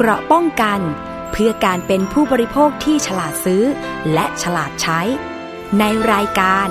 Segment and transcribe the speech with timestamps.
[0.00, 0.80] เกราะป้องกัน
[1.30, 3.64] เพื่อการเป็นผู้บริโภคที่ฉลาดซื้อ
[4.12, 5.00] และฉลาดใช้
[5.78, 6.68] ในรายการ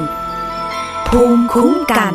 [1.08, 2.14] ภูมิคุ้มกัน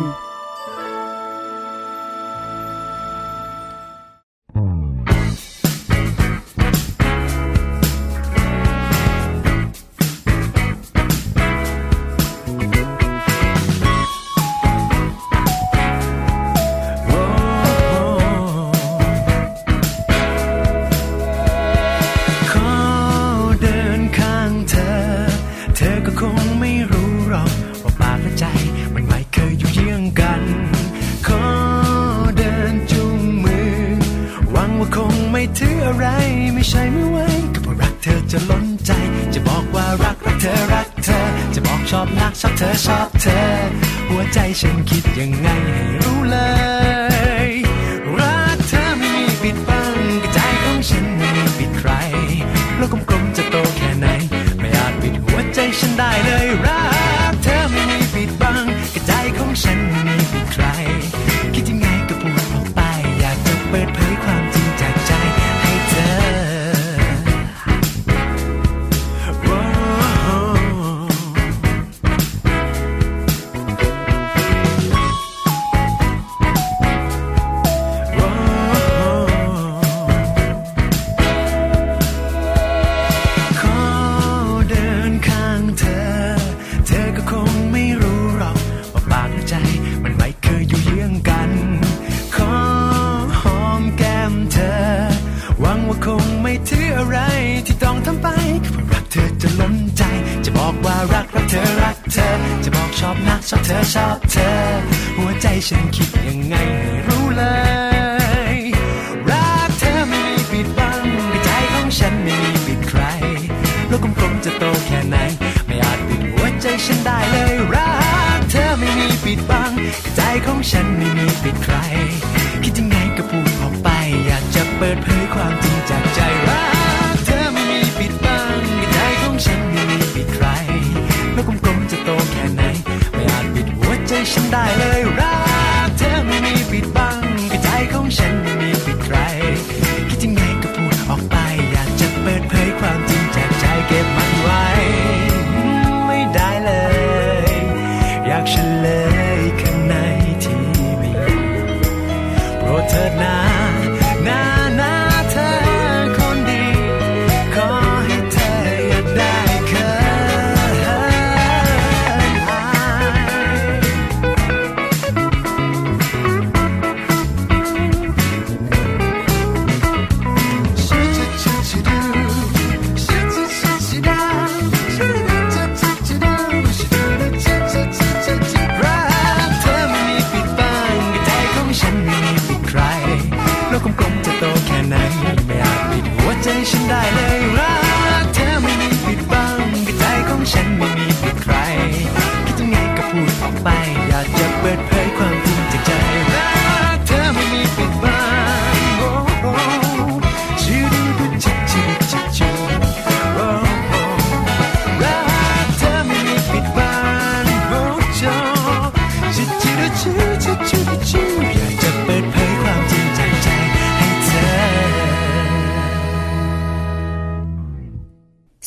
[105.75, 106.12] and keep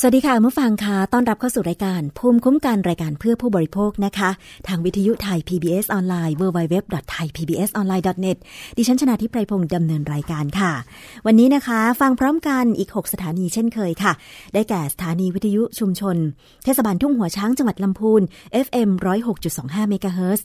[0.07, 4.29] วัสดีค่ะผู้ฟังค่ะต้อนรับเข้าสู่รายการภูมิคุ้มกันรายการเพื่อผู้บริโภคนะคะ
[4.67, 8.37] ทางวิทยุไทย PBS ออนไลน์ www.thaipbsonline.net
[8.77, 10.71] ดิฉันชนะทิพไพรพงศ์ดำเนินรายการค่ะ
[11.25, 14.13] วันนี้นะคะ ฟังพร้อมกันอีก 6 สถานีเช่นเคยค่ะ
[14.53, 16.17] ได้แก่สถานีวิทยุชุมชน
[16.63, 18.21] เทศบาลทุ่งหัวช้างจังหวัดลำพูน
[18.65, 18.89] FM
[19.39, 20.41] 106.25เมกะเฮิรต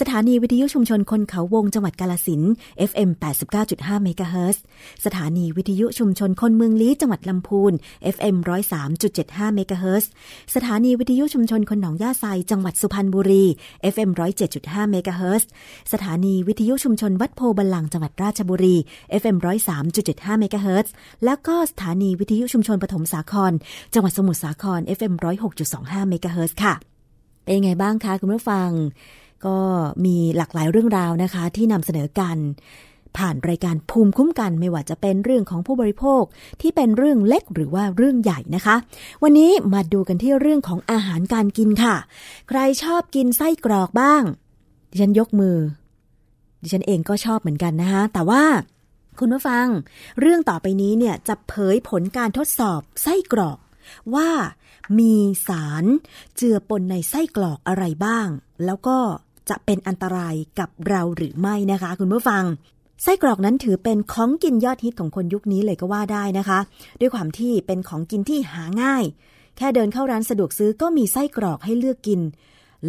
[0.00, 2.42] สถานีวิทยุชุมชนคนเขาวงจังหวัดกาลสิน
[2.90, 3.10] FM
[3.56, 4.56] 89.5เมกะเฮิรต
[5.04, 7.72] สถานีวิทยุชุมชนคนเมืองลี้จังหวัดลำพูน
[8.14, 10.04] FM 103 107.75เมกะเฮิรต
[10.54, 13.44] สถานีวิทยุชุมชนคนหนองย่าไซจังหวัดสุพรรณบุรี
[13.94, 14.10] FM
[14.50, 15.44] 107.5เมกะเฮิรต
[15.92, 18.76] สถานีวิทยุชุมชนวัดโพบัลลังจังหวัดราชบุรี
[19.20, 19.36] FM
[19.88, 20.86] 103.75เมกะเฮิรต
[21.24, 23.52] แล้วก็สถานีวิทยุชุมชนปฐมสาคร
[23.94, 25.12] จังหวัดสมุทรสาคร FM
[25.62, 26.74] 106.25เมกะเฮิรตค่ะ
[27.44, 28.70] เป็นไงบ้างคะคุณผู้ฟัง
[29.46, 29.58] ก็
[30.04, 32.36] มีหลากหลายเรื่องราวนะคะ ที่นำเสนอกัน
[33.18, 36.22] ผ่านรายการภูมิคุ้มกันไม่ว่าจะเป็นเรื่องของผู้บริโภค
[36.60, 38.76] ที่เป็นเรื่องเล็กหรือว่าเรื่องใหญ่นะคะ
[39.22, 41.96] วันนี้มาดูกันที่เรื่องของอาหารการกินค่ะ
[42.48, 44.22] ใครชอบกินไส้กรอกบ้าง
[44.90, 45.56] ดิฉันยกมือ
[46.62, 48.42] ดิฉันเองก็ชอบเหมือนกันนะคะแต่ว่า
[49.18, 49.66] คุณผู้ฟัง
[50.20, 53.58] เรื่องต่อไปนี้เนี่ยจะเผยผลการทดสอบไส้กรอก
[54.14, 54.30] ว่า
[54.98, 55.14] มี
[55.48, 55.84] สาร
[56.36, 58.26] เจือปนในไส้กรอกอะไรบ้าง
[58.64, 58.98] แล้วก็
[59.48, 62.42] จะเป็นอันตรายกับเราหรือไม่นะคะ คุณผู้ฟัง
[63.02, 66.58] ไส้กรอกนั้นถือเป็นของกินยอดฮิตของคนยุคนี้เลยก็ว่าได้นะคะ
[67.00, 69.04] ด้วยความที่เป็นของกินที่หาง่าย
[69.56, 72.20] แค่เดินเข้าร้านสะดวกซื้อก็มีไส้กรอกให้เลือกกิน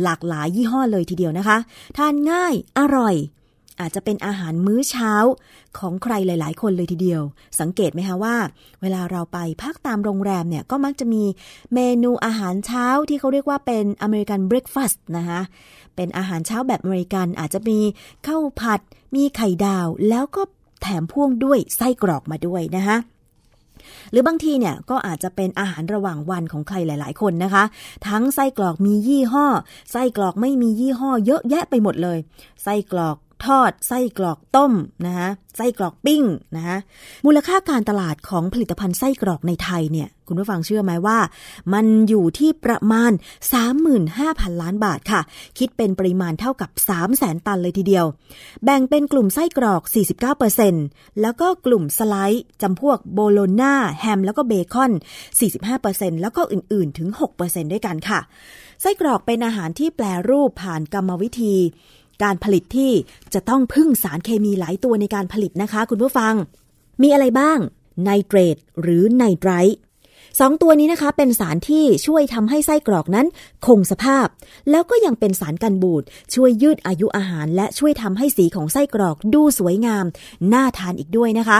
[0.03, 1.57] หลากหลายยี่ห้อเลยทีเดียวนะคะ
[1.97, 3.15] ทานง่าย อร่อย
[3.80, 5.13] อาจจะเป็นอาหารมื้อเช้า
[5.80, 7.22] ของใครหลาย ๆ คนเลยทีเดียว
[7.60, 8.36] สังเกตไหมคะว่า
[8.81, 11.24] เวลาเราไปพักตามโรงแรมเนี่ยก็มักจะมี
[11.74, 15.42] เมนูอาหารเช้าที่เขาเรียกว่าเป็นอเมริกันเบรคฟาสต์นะคะ
[15.95, 17.80] เป็นอาหารเช้าแบบอเมริกันอาจจะมี
[18.27, 18.80] ข้าวผัด
[19.16, 20.42] มีไข่ดาว แล้วก็
[20.81, 22.98] แถมพ่วงด้วยไส้กรอกมาด้วยนะคะ
[24.12, 27.63] หรือบางทีเนี่ยก็อาจจะเป็นอาหารระหว่างวันของใครหลาย ๆ คนนะคะ
[28.07, 29.45] ทั้งไส้กรอกมียี่ห้อ
[29.92, 32.18] ไส้กรอกไม่มียี่ห้อเยอะแยะไปหมดเลย
[32.63, 34.74] ไส้กรอก ทอด ไส้กรอกต้ม
[35.06, 36.24] นะคะไส้กรอกปิ้ง
[36.56, 36.77] นะคะ
[37.25, 41.19] มูลค่าการตลาดของผลิตภัณฑ์ไส้กรอกในไทยเนี่ย คุณผู้ฟังเชื่อไหมว่า
[41.74, 43.12] มันอยู่ที่ประมาณ
[43.92, 45.21] 35,000 ล้านบาทค่ะ
[45.59, 48.06] คิดเป็นปริมาณเท่ากับ 3 0 0แสนตันเลยทีเดียว
[48.63, 49.81] แบ่งเป็นกลุ่มไส้กรอก
[50.71, 54.91] 49%แล้วก็กลุ่มสไลด์จำพวกโบโลน่าแฮมแล้วก็เบคอน
[55.57, 57.09] 45%แล้วก็อื่นๆถึง
[57.41, 58.19] 6%ด้วยกันค่ะ
[58.81, 61.56] ไส้กรอกเป็นอาหารที่แปลรูปผ่านกรรมวิธี
[62.23, 62.91] การผลิตที่
[63.33, 66.33] จะต้องพึ่งสารเคมีหลายตัวในการผลิตนะคะคุณผู้ฟัง
[67.01, 67.57] มีอะไรบ้าง
[68.03, 69.77] ไนเตรตหรือไนไตรท์
[70.39, 73.27] สองตัวนี้นะคะเป็นสารที่ช่วยทำให้ไส้กรอกนั้น
[73.65, 74.27] คงสภาพ
[74.69, 76.03] แล้วก็ยังเป็นสารกันบูด
[76.33, 80.06] ช่วยยืดอายุอาหาร และช่วยทำให้สีของไส้กรอกดูสวยงาม
[80.53, 81.59] น่าทานอีกด้วยนะคะ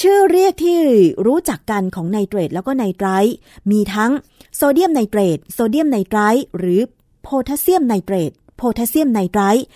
[0.00, 0.78] ชื่อเรียกที่
[1.26, 3.36] รู้จักกันของไนเตรตแล้วก็ไนไตรท์
[3.70, 4.12] มีทั้ง
[4.56, 6.80] โซเดียมไนเตรตโซเดียมไนไตรท์หรือ
[7.22, 9.66] โพแทสเซียมไนเตรต โพแทสเซียมไนไตรท์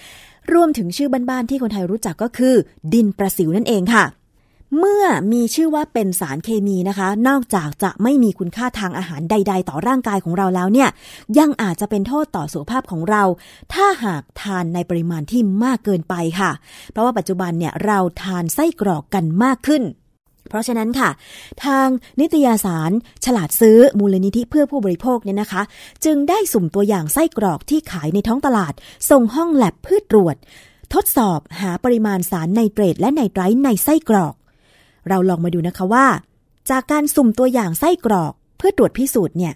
[0.53, 2.55] รวมถึงชื่อบ้านๆที่คนไทยรู้จักก็คือ
[2.93, 4.05] ดินประสิวนั่นเองค่ะ
[4.79, 10.89] เมื่อมีชื่อว่าเป็นสารเคมีนะคะ นอกจากจะไม่มีคุณค่าทางอาหารใด ๆ ต่อร่างกายของเราแล้วเนี่ย
[11.39, 13.23] ยังอาจจะเป็นโทษต่อสุขภาพของเรา
[13.73, 16.51] ถ้าหากทานในปริมาณที่มากเกินไปค่ะ
[16.91, 19.83] เพราะว่าปัจจุบันเนี่ยเราทานไส้กรอกกันมากขึ้น
[20.49, 21.11] เพราะฉะนั้นค่ะ
[21.65, 21.87] ทาง
[22.21, 22.91] นิตยสาร
[23.25, 25.63] ฉลาดซื้อมูลนิธิเพื่อผู้บริโภคเนี่ยนะคะ
[26.05, 28.75] จึงได้สุ่มตัวอย่างไส้กรอกที่ขายในท้องตลาด
[29.11, 30.37] ส่งห้องแลบเพื่อตรวจ
[30.95, 34.35] ทดสอบหาปริมาณสารไนเตรตและไนไตรท์ในไส้กรอก
[35.09, 36.07] เราลองมาดูนะคะว่า
[36.71, 39.55] จากการสุ่มตัวอย่างไส้กรอก เพื่อตรวจพิสูจน์เนี่ย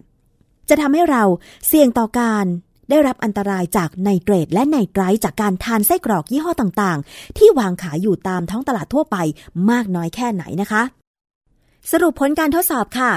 [0.69, 1.23] จะทำให้เรา
[1.67, 2.47] เสี่ยงต่อการ
[2.91, 9.17] ได้รับอันตรายจากไนเตรตและไนไตรท์จากการทานไส้กรอกยี่ห้อต่างๆ ที่วางขายอยู่ตามท้องตลาดทั่วไป
[9.71, 10.83] มากน้อยแค่ไหนนะคะ
[11.93, 13.13] สรุปผลการทดสอบค่ะ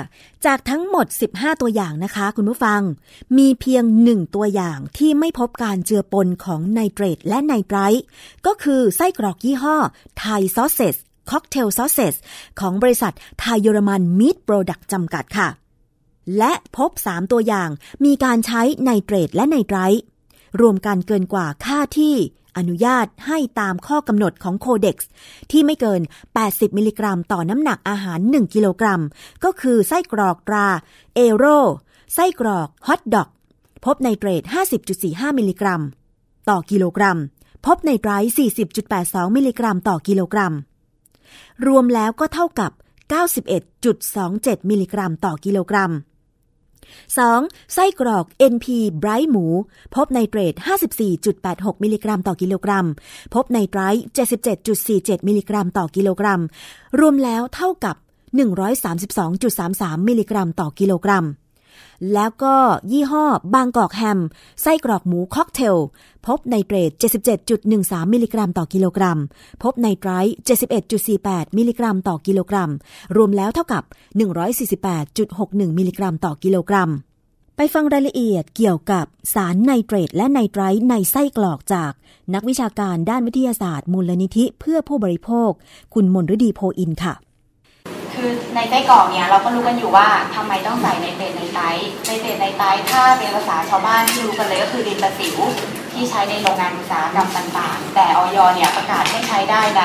[0.46, 2.82] จากทั้งหมด 15 ตัวอย่างนะคะ คุณผู้ฟัง
[3.38, 8.04] มีเพียงหนึ่งตัวอย่างที่ไม่พบการเจือปนของไนเตรตและไนไตรท์
[8.46, 9.76] ก็คือไส้กรอกยี่ห้อ
[10.20, 10.96] ไทยซอสเซส
[11.30, 12.16] ค็อกเทลซอสเซส
[12.60, 15.48] ของบริษัทไทยเยอรมันมิตรโปรดักต์จำกัดค่ะ
[16.38, 17.70] และพบ 3 ตัวอย่าง
[18.06, 20.00] มีการใช้ไนเตรตและไนไตรท์
[20.62, 22.16] รวมกันเกินกว่าค่าที่
[22.58, 25.10] อนุญาตให้ตามข้อกำหนดของ Codex
[25.52, 26.02] ที่ไม่เกิน
[26.40, 29.02] 80 มิลลิกรัม ต่อน้ำหนักอาหาร 1 กิโลกรัม
[29.44, 30.68] ก็คือไส้กรอกตรา
[31.16, 31.46] เอโร
[32.14, 33.30] ไส้กรอกฮอทดอก
[33.86, 34.44] พบไนเตรต
[34.92, 35.82] 50.45 มิลลิกรัม
[36.50, 37.18] ต่อกิโลกรัม
[37.66, 38.12] พบไนไตรท์
[38.74, 40.54] 40.82 มิลลิกรัม ต่อกิโลกรัม
[41.68, 42.72] รวมแล้วก็เท่ากับ
[43.92, 45.92] 91.27 มิลลิกรัม ต่อกิโลกรัม
[47.28, 47.74] 2.
[47.74, 48.66] ไส้กรอก NP
[49.00, 49.46] ไบรท์หมู
[49.96, 50.54] พบไนเตรต
[51.20, 52.86] 54.86 มิลลิกรัมต่อกิโลกรัม
[53.34, 54.04] พบไนไตรท์
[54.66, 56.42] 77.47 มิลลิกรัมต่อกิโลกรัม
[57.00, 57.96] รวมแล้วเท่ากับ
[59.02, 61.26] 132.33 มิลลิกรัมต่อกิโลกรัม
[62.14, 62.56] แล้วก็
[62.92, 64.20] ยี่ห้อบางกอกแฮม
[64.62, 65.78] ไส้กรอกหมูค็อกเทล
[66.26, 66.92] พบไนเตรต
[67.52, 69.20] 77.13 มิลลิกรัมต่อกิโลกรัม
[69.64, 70.36] พบไนไตรท์
[70.96, 72.72] 71.48 มิลลิกรัมต่อกิโลกรัม
[73.16, 73.84] รวมแล้วเท่ากับ
[74.62, 76.92] 148.61 มิลลิกรัมต่อกิโลกรัม
[77.62, 81.92] ไปฟังรายละเอียดเกี่ยวกับสารไนเตรตและไนไตรท์ในไส้กรอกจาก
[82.34, 85.52] นักวิชาการด้านวิทยาศาสตร์ มูลนิธิเพื่อผู้บริโภค
[85.94, 87.14] คุณมนฤดีโพอินค่ะ
[88.20, 95.38] คือในไส้กรอกเนี่ยเราก็รู้กันอยู่ว่าทำไมต้องใส่ไนเตรตไนไตรท์ไนเตรตไนไตรท์ถ้าเป็นภาษาชาวบ้านที่รู้กันเลยก็คือดินประสิว
[95.94, 98.38] ที่ใช้ในโรงงานอุตสาหกรรมต่างๆ แต่อย.
[98.56, 99.84] เนี่ยประกาศให้ใช้ได้ใน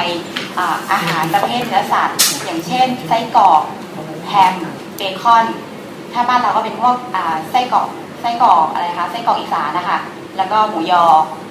[0.92, 3.62] อาหารประเภทเนื้อสัตว์อย่างเช่น ไส้กรอก
[4.28, 4.54] แฮม
[4.96, 5.44] เบคอน
[6.12, 6.96] ถ้าบ้านเราก็เป็นพวก
[7.50, 7.88] ไส้กรอก
[8.20, 9.98] ไส้กรอกอะไรคะไส้กรอกอีสานนะคะ
[10.36, 11.04] แล้วก็หมูยอ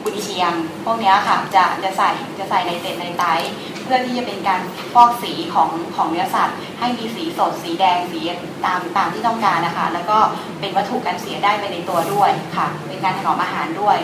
[0.03, 0.53] กุนเชียง
[0.85, 3.49] พวกเนี้ยค่ะจะจะใส่จะใส่ในเตรตในไตร์
[3.83, 4.61] เพื่อที่จะเป็นการ
[4.93, 8.19] ฟอกสีของของเนื้อสัตว์ ให้มีสีสดสีแดงสี
[8.65, 10.17] ตามตามที่ต้องการนะคะ แล้วก็
[10.59, 13.97] เป็นวัตถุกันเสียได้ไปในตัวด้วยค่ะ เป็นการถนอมอาหารด้วย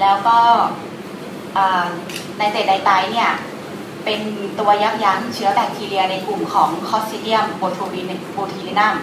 [0.00, 0.38] แล้วก็
[2.38, 3.30] ไนเตรตไนไตรท์เนี่ย
[4.04, 4.20] เป็น
[4.60, 8.94] ตัวยับยั้งเชื้อแบคทีเรียในกลุ่มของคลอสตริเดียมโบทูลินโบทูลินัม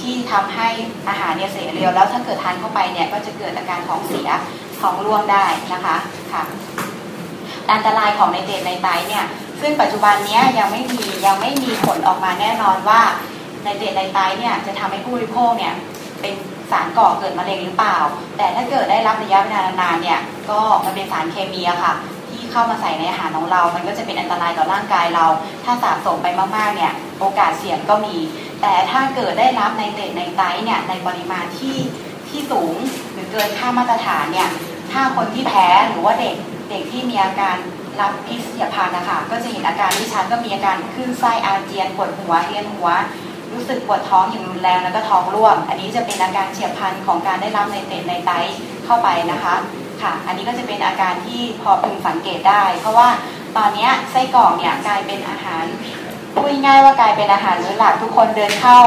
[0.00, 0.68] ที่ทำให้
[1.08, 4.28] อาหารเนี่ยเสียเร็วแล้วถ้าเกิดทานเข้าไปเนี่ยก็จะเกิดอาการท้องเสีย
[4.80, 5.96] ท้องร่วงได้นะคะ
[6.32, 6.42] ค่ะ
[7.72, 9.24] อันตรายของไนเตรตไนไตรท์เนี่ย
[9.60, 13.00] ซึ่งปัจจุบันนี้ยังไม่มียังไม่มีผลออกมาแน่นอนว่า
[13.64, 15.74] ไนเตรตไนไตรท์เนี่ยจะทำให้ผู้บริโภคเนี่ย
[16.20, 16.34] เป็น
[16.70, 17.96] สารก่อเกิดมะเร็งหรือเปล่า
[18.36, 20.20] แต่ถ้าเกิดได้รับระยะเวลานานๆเนี่ย
[20.50, 21.94] ก็มันเป็นสารเคมีอะค่ะ
[22.30, 25.26] ที่เข้ามาใส่ในอาหารของเรา มันก็จะเป็นอันตรายต่อร่างกายเรา
[25.64, 28.16] ถ้าสะสมไปมากๆเนี่ยโอกาสเสี่ยงก็มี
[28.62, 31.76] แต่ถ้าเกิดได้รับในเตในไตเนี่ยในปริมาณที่
[32.28, 32.74] ที่สูง
[33.12, 34.48] หรือเกินค่ามาตรฐานเนี่ย
[34.92, 36.36] ถ้าคนที่แพ้หรือว่าเด็ก
[36.68, 37.56] เด็กที่มีอาการ
[38.00, 42.88] รับพิษยาพานะคะก็จะเห็นอาการที่ชัดก็มีอาการขึ้นไส้อาเจียนปวดหัวเรียนหัว
[43.52, 48.30] รู้สึกปวดท้องอย่างรุนแรงแล้วก็ท้องร่วง อันนี้จะเป็นอาการเฉียบพลันของการได้รับในเตในไต
[48.84, 49.54] เข้าไปนะคะ
[50.02, 53.08] ค่ะ อันนี้ก็จะเป็นอาการที่พอพึงสังเกตได้ เพราะว่า
[53.56, 55.64] ตอนนี้ไส้กรอกเนี่ยกลายเป็นอาหาร
[56.34, 58.78] พูดง่ายว่ากลายเป็นอาหารมื้อหลักทุกคนเดินเข้า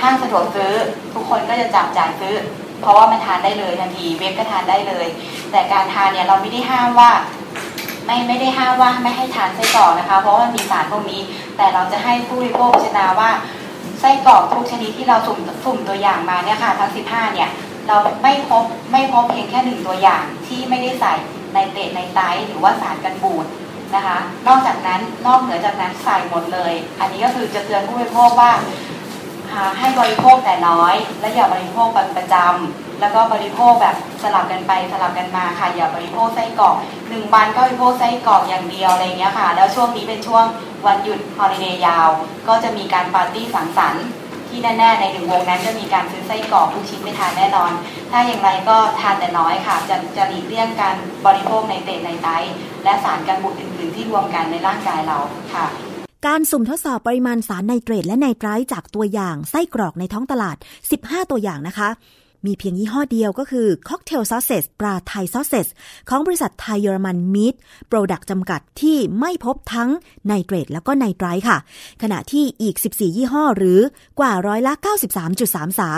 [0.00, 0.74] ห้างสะดวกซื้อ
[1.14, 2.34] ทุกคนก็จะจับจ่ายซื้อ
[2.80, 5.06] เพราะว่ามันทานได้เลยทันทีเว็บก็ทานได้เลย
[5.50, 7.10] แต่การทานเนี่ยเราไม่ได้ห้ามว่า
[8.06, 11.20] ไม่ไม่ได้ห้ามว่าไม่ให้ทานไส้กรอกนะคะ เพราะว่ามีสารพวกนี้
[11.56, 13.30] แต่เราจะให้ผู้บริโภคพิจารณาว่า
[14.00, 17.48] ไส้กรอกทุกชนิดที่เราสุ่มสุ่มตัวอย่างมาเนี่ยค่ะทั้ง 15 เนี่ย
[17.88, 21.14] เราไม่พบไม่พบเพียงแค่หนึ่งตัวอย่างที่ไม่ได้ใส่
[21.54, 23.46] ในเตะในไตหรือว่าสารกันบูด
[23.94, 24.18] นะคะ
[24.48, 28.52] นอกจากนั้นนอกเหนือจากนั้นใส่หมดเลย อันนี้ก็คือจะเตือนผู้บริโภคว่า
[29.78, 36.74] ให้บริโภคแต่น้อย และอย่าบริโภคเป็นประจำแล้วก็บริโภคแบบสลับกันไปสลับกันมาค่ะอย่าบริโภคไส้กรอก
[37.08, 40.44] หนึ่งวันก็บริโภคไส้กรอกอย่างเดียวอะไรเงี้ยค่ะ แล้วช่วงนี้เป็นช่วง
[40.86, 42.08] วันหยุดฮอลิเดย์ยาว
[42.48, 44.06] ก็จะมีการปาร์ตี้สังสรรค์
[44.48, 47.72] ที่แน่ๆในหนึ่งวงนั้นจะมีการซื้อไส้กรอกทุกชิ้นไปทานแน่นอน
[48.10, 52.28] ถ้าอย่างไรก็ทานแต่น้อยค่ะ จะจะหลีกเลี่ยงการบริโภคในเตะในไต
[52.84, 55.18] และสารกันบูดอื่นๆที่รวมกันในร่างกายเรา
[55.54, 55.66] ค่ะ
[56.26, 60.56] การสุ่มทดสอบปริมาณสารไนเตรตและไนไตรจากตัวอย่างไส้กรอกในท้องตลาด
[60.92, 61.88] 15 ตัวอย่างนะคะ
[62.46, 65.66] มีเพียงยี่ห้อเดียวก็คือ cocktail sausage ตราไทยซอสเซส
[66.08, 67.54] ของบริษัทไทยเยอรมันมีท
[67.88, 69.90] โปรดักท์จำกัดที่ไม่พบทั้ง
[70.26, 71.58] ไนเตรตแล้วก็ไนไตรท์ค่ะ
[72.02, 73.80] ขณะที่อีก 14 ยี่ห้อหรือ
[74.18, 74.72] กว่าร้อยละ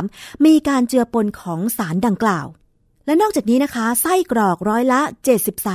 [0.00, 2.46] 93.33 มีการเจือปนของสารดังกล่าว
[3.10, 5.00] และนอกจากนี้นะคะ ไส้กรอกร้อยละ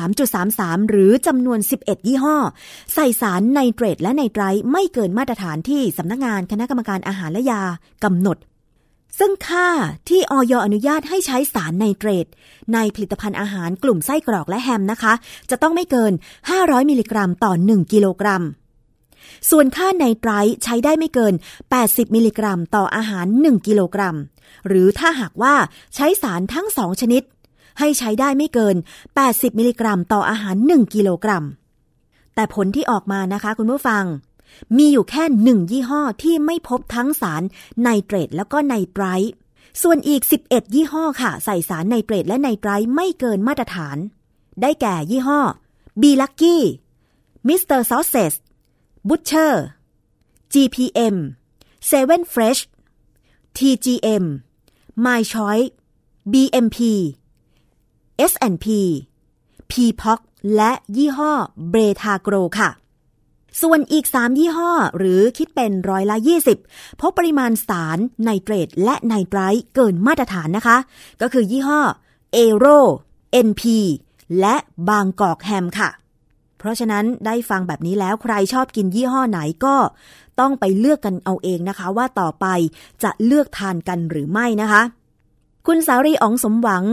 [0.10, 2.38] 73.33 หรือจำนวน 11 ยี่ห้อ
[2.94, 7.64] ใส่สารไนเตรตและไนไตรท์ไม่เกินมาตรฐานที่สำนักงานคณะกรรมการอาหารและยา
[8.04, 8.38] กำหนด
[9.20, 9.70] ซึ่งค่า
[10.10, 12.28] ที่อย.อนุญาตให้ใช้สารไนเตรต
[12.74, 15.14] ในผลิตภัณฑ์อาหารกลุ่มไส้กรอกและแฮมนะคะ
[15.50, 16.14] จะต้องไม่เกิน
[16.52, 18.44] 500 มิลลิกรัมต่อ 1 กิโลกรัม
[19.50, 20.32] ส่วนค่าไนไตรท์
[20.64, 21.34] ใช้ได้ไม่เกิน
[21.76, 24.16] 80 มิลลิกรัม ต่ออาหาร 1 กิโลกรัม
[24.68, 25.56] หรือถ้าหากว่า
[25.96, 27.24] ใช้สารทั้ง2ชนิด
[27.80, 28.76] ให้ใช้ได้ไม่เกิน
[29.18, 31.46] 80 มิลลิกรัม ต่ออาหาร 1 กิโลกรัม
[32.36, 34.04] แต่ผลที่ออกมานะคะคุณผู้ฟัง
[34.78, 37.44] มีอยู่แค่หนึ่งยี่ห้อที่ไม่พบทั้งสาร
[37.82, 39.06] ไนเตรตแล้วก็ไนไตร
[39.82, 43.98] ส่วนอีก 11 ยี่ห้อค่ะ ใส่สารไนเตรตและไนไตรไม่เกินมาตรฐาน
[44.62, 45.40] ได้แก่ยี่ห้อ
[46.02, 46.58] B Lucky
[47.48, 47.80] Mr.
[47.90, 48.34] Sauces
[49.10, 49.54] Butcher
[50.54, 51.18] GPM
[51.80, 52.62] Seven Fresh
[53.54, 54.26] TGM
[55.06, 55.70] My Choice
[56.32, 56.78] BMP
[58.32, 58.68] S&P
[59.72, 60.20] P-POC
[60.56, 61.34] และยี่ห้อ
[61.70, 62.70] เบรทาโกรค่ะ
[63.62, 66.18] ส่วนอีก 3 ยี่ห้อหรือคิดเป็นร้อยละ
[66.60, 70.78] 20 พบปริมาณสารไนเตรตและไนไตรท์เกินมาตรฐานนะคะ
[71.22, 71.82] ก็คือยี่ห้อ
[72.34, 72.66] เอโร
[73.48, 73.64] NP
[74.40, 74.56] และ
[74.90, 75.90] บางกอกแฮมค่ะ
[76.68, 79.76] ราะฉะนั้นได้ฟังแบบนี้แล้วใครชอบกินยี่ห้อไหนก็
[80.40, 82.46] ต้องไปเลือกกันเอาเองนะคะ ว่าต่อไป
[83.04, 84.82] จะเลือกทานกันหรือไม่นะคะ
[85.68, 86.84] คุณสารีอองสมหวัง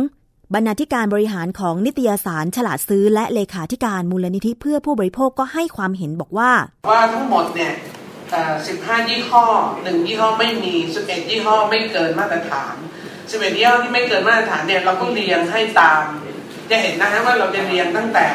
[0.55, 6.51] บรรณาธิการบริหารของนิตยสารฉลาดซื้อและเลขาธิการมูลนิธิเพื่อผู้บริโภคก็ให้ความเห็นบอกว่า
[6.91, 7.73] ว่าทั้งหมดเนี่ย
[8.41, 9.45] 15 ยี่ห้อ
[9.83, 12.75] หนึ่งยี่ห้อไม่มี 11 ยี่ห้อไม่เกินมาตรฐาน
[13.21, 16.03] 11 ยี่ห้อที่ไม่เกินมาตรฐานเนี่ยเราก็เรียงให้ตาม
[16.71, 18.27] จะเห็นนะฮะว่าเราจะเรียงตั้งแต่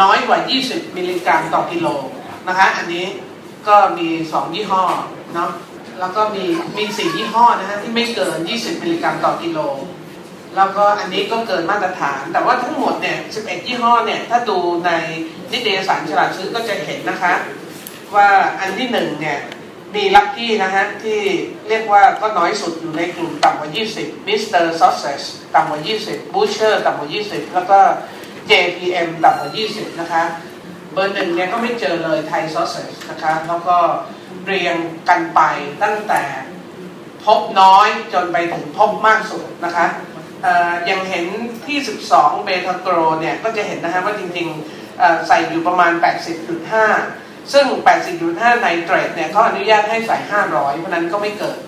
[0.00, 1.88] น้อยกว่า 20 มิลลิกรัมต่อกิโล
[2.48, 3.06] นะคะ อันนี้
[3.68, 4.84] ก็มี 2 ยี่ห้อ
[5.34, 5.50] เนาะ
[6.00, 6.44] แล้วก็มี
[6.76, 9.58] มี4ยี่ห้อนะฮะที่ไม่เกิน 20 มิลลิกรัมต่อกิโล
[10.56, 14.90] แล้วก็อันนี้ก็เกินมาตรฐาน แต่ว่าทั้งหมดเนี่ย 11 ยี่ห้อเนี่ย ถ้าดูใน
[15.52, 17.34] นิตยสารฉลาดซื้อก็จะเห็นนะคะ
[18.14, 18.28] ว่า
[18.60, 19.38] อันที่หนึ่งเนี่ย
[19.94, 21.20] มีลักกี้นะฮะ ที่
[21.68, 24.64] เรียกว่าก็น้อยสุดอยู่ในกลุ่มต่ำกว่า 20 Mr.
[24.80, 27.78] Sausage ต่ำกว่า 20 Butcher ต่ำกว่า 20 แล้วก็
[28.50, 30.22] JPM ต่ำกว่า 20 นะคะ
[30.92, 33.76] เบอร์หนึ่งเนี่ยก็ไม่เจอเลยไทยซอสเซจนะคะแล้วก็
[34.46, 34.76] เรียง
[35.08, 35.40] กันไป
[35.82, 36.22] ตั้งแต่
[37.24, 39.86] พบน้อยจนไปถึงพบมากสุดนะคะ
[40.90, 41.26] ยังเห็น
[41.66, 41.78] ที่
[42.10, 45.92] 12 เบทาโกรเนี่ยก็จะเห็นนะฮะว่าจริงๆใส่อยู่ประมาณ
[46.72, 47.66] 80.5 ซึ่ง
[48.14, 50.16] 80.5 ไนเตรตเนี่ยเขาอนุญาตให้ใส่
[50.48, 51.58] 500 เพราะนั้นก็ไม่เกิด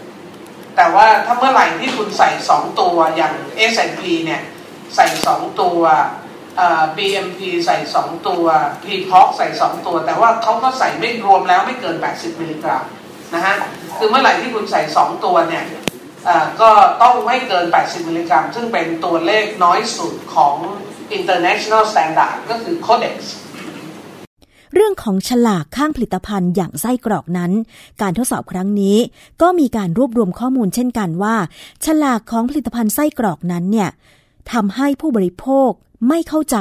[0.76, 3.34] แต่ว่าถ้าเมื่อไหร่ที่คุณใส่ 2 ตัวอย่าง
[3.72, 4.42] S&P เนี่ย
[4.96, 5.80] ใส่ 2 ตัว
[6.96, 8.44] BMP ใส่ 2 ตัว
[8.84, 12.82] PPOC ใส่ 2 ตัว แต่ว่าเขาก็ใส่ไม่รวมแล้วไม่เกิน 80 มิลลิกรัม
[13.34, 13.56] นะฮะ
[13.98, 15.64] คือเมื่อไหร่ที่คุณใส่ 2 ตัวเนี่ย
[16.60, 16.70] ก็
[17.02, 20.56] ต้องไม่เกิน 80 มิลลิกรัม ซึ่งเป็นตัวเลขน้อยสุดของ
[21.18, 23.16] international standard ก็คือ codex
[24.74, 27.52] เรื่องของฉลากข้างผลิตภัณฑ์อย่างไส้กรอกนั้น
[28.02, 28.96] การทดสอบครั้งนี้
[29.42, 31.36] ก็มีการรวบรวมข้อมูลเช่นกันว่า
[31.86, 33.90] ฉลากของผลิตภัณฑ์ไส้กรอกนั้นเนี่ย
[34.52, 35.70] ทำให้ผู้บริโภค
[36.08, 36.56] ไม่เข้าใจ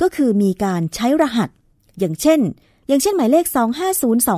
[0.00, 1.48] ก็คือมีการใช้รหัส
[1.98, 2.40] อย่างเช่น
[2.88, 3.46] อย่างเช่นหมายเลข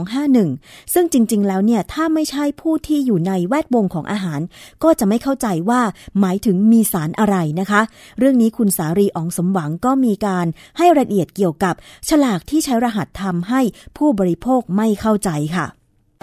[0.01, 4.41] 250251 ซึ่งจริง ๆ แล้วเนี่ย ถ้าไม่ใช่ผู้ที่อยู่ในแวดวงของอาหาร
[4.85, 5.81] ก็จะไม่เข้าใจว่า
[6.21, 7.81] หมายถึงมีสารอะไรนะคะ
[8.19, 10.47] เรื่องนี้คุณสารีอองสมหวังก็มีการ
[10.79, 11.75] ให้รายละเอียดเกี่ยวกับ
[12.09, 13.61] ฉลากที่ใช้รหัสทำให้
[13.97, 15.67] ผู้บริโภคไม่เข้าใจค่ะ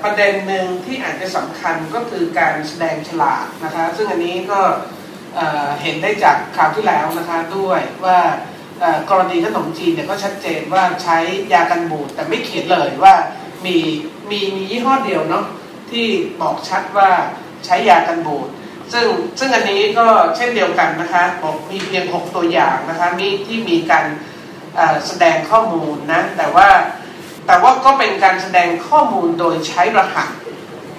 [0.05, 4.60] ประเด็นหนึ่งที่อาจจะสำคัญก็คือการแสดงฉลากนะคะ ซึ่งอันนี้ก็
[5.82, 8.20] เห็นได้จากคราวที่แล้วนะคะด้วยว่า
[9.10, 11.18] กรณีขนมจีนเนี่ยก็ชัดเจนว่าใช้
[11.54, 13.13] ยากันบูดแต่ไม่เขียนเลยว่า
[13.65, 13.77] มี
[14.30, 15.46] มีมียี่ห้อเดียวเนาะ
[15.92, 16.08] ที่
[16.42, 17.10] บอกชัดว่า
[17.65, 18.48] ใช้ยากันบูด
[18.94, 19.08] ซึ่ง
[19.39, 24.06] ซึ่งอันนี้ก็เช่นเดียวกันนะคะบอกมีเพียง 6 ตัวอย่างนะคะมีที่มีการ
[25.08, 26.70] แสดงข้อมูลนะแต่ว่า
[27.48, 30.30] แต่ว่าก็เป็นการแสดงข้อมูลโดยใช้รหัส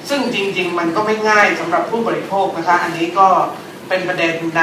[0.09, 3.29] ซึ่งจริง ๆ มันก็ไม่ง่ายสำหรับผู้บริโภคนะคะ อันนี้ก็
[3.89, 4.63] เป็นประเด็นใน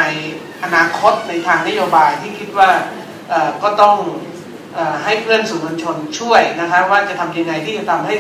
[0.64, 2.70] อนาคตในทางนโยบายที่คิดว่า
[3.64, 3.96] ก็ต้อง
[5.04, 8.16] ให้เพื่อนสื่อมวลชนช่วยนะคะว่าจะทำยังไงที่จะทำให้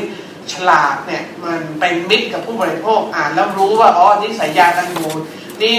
[0.53, 5.07] ฉลากเนี่ยมันเป็นมิตรกับผู้บริโภคอ่านแล้วรู้ว่าอ๋อนี่ใส่ยากันบู
[5.61, 5.77] นี่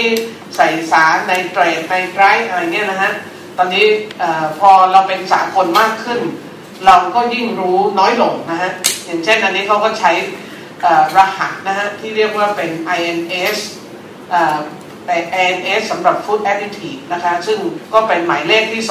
[0.55, 3.13] ใส่สารในเตรดในไตรอะไรเงี้ยนะฮะ
[3.57, 3.85] ตอนนี้
[4.59, 6.21] พอเราเป็นสากลมากขึ้น
[6.85, 8.71] เราก็ยิ่งรู้น้อยลงนะฮะ
[9.05, 10.11] อย่างเช่นอันนี้เขาก็ใช้
[11.17, 13.57] รหัสนะฮะที่เรียกว่าเป็น INS
[15.07, 17.59] ใน ANS สำหรับ Food Additive นะคะ ซึ่ง
[17.93, 18.81] ก็เป็นหมายเลขที่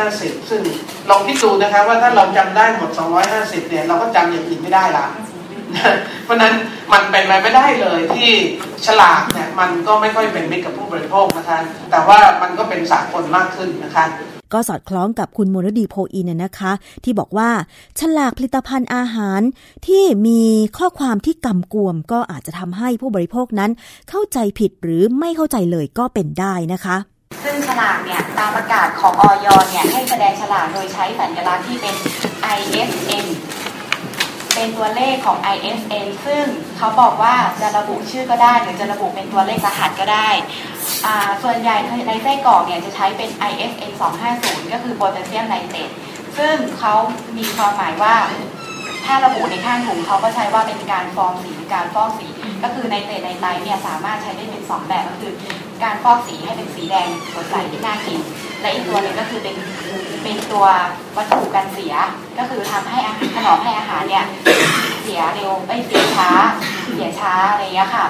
[0.00, 0.62] 250 ซึ่ง
[1.10, 2.90] ลองคิดดูนะคะว่าถ้าเราจำได้หมด
[3.30, 5.06] 250 เนี่ย เราก็จำอย่างอื่นไม่ได้ละ
[6.24, 6.54] เพราะนั้น
[6.92, 8.30] มันเป็นไปไม่ได้เลยที่
[8.86, 11.58] ฉลากเนี่ย มันก็ไม่ค่อยเป็นมิตรกับผู้บริโภคนะคะ
[11.90, 14.04] แต่ว่ามันก็เป็นสากลมากขึ้นนะคะ
[14.54, 16.72] ก็สอดคล้องกับคุณมรดีโพอินนะคะ
[17.04, 17.50] ที่บอกว่า
[18.00, 19.40] ฉลากผลิตภัณฑ์อาหาร
[19.86, 20.42] ที่มี
[20.78, 23.70] ข้อความที่กำกวม ก็อาจจะทำให้ผู้บริโภคนั้น
[24.10, 26.96] เข้าใจผิดหรือไม่เข้าใจเลยก็เป็นได้นะคะ
[27.44, 31.94] ซึ่งฉลากเนี่ยตามประกาศของออยเนี่ยให้แสดงฉลากโดยใช้สัญลักษณ์ที่เป็น
[32.58, 33.26] ISN
[34.54, 36.44] เป็นตัวเลขของ ISN ซึ่ง
[36.78, 40.28] เขาบอกว่าจะระบุชื่อก็ได้ หรือจะระบุเป็นตัวเลขรหัสก็ได้
[41.42, 41.76] ส่วนใหญ่
[42.08, 43.92] ในไส้กรอกเนี่ยจะใช้เป็น ISN
[44.32, 45.90] 250 ก็คือโพแทสเซียมไนเตรต
[46.38, 46.94] ซึ่งเขา
[47.36, 48.16] มีความหมายว่า
[49.06, 52.26] ถ้าระบุในข้างถุงเขาก็ใช้ว่าเป็นการฟองสีการฟอกสี
[52.62, 55.32] ก็คือในเตในไตเนี่ยสามารถใช้ได้เป็น 2 แบบก็คือ
[55.82, 58.20] การฟอกสีให้เป็นสีแดงสดใสที่น่ากิน
[58.60, 59.56] และอีกตัวนึงก็คือเป็น
[60.22, 60.66] เป็นตัว
[61.16, 61.94] วัตถุกันเสีย
[62.38, 64.24] ก็คือทำให้อาหารถนอมให้อาหารเนี่ย
[65.02, 66.30] เสียเร็วไม่เสียช้า
[66.92, 68.06] เสียช้าอะไรเงี้ยค่ะ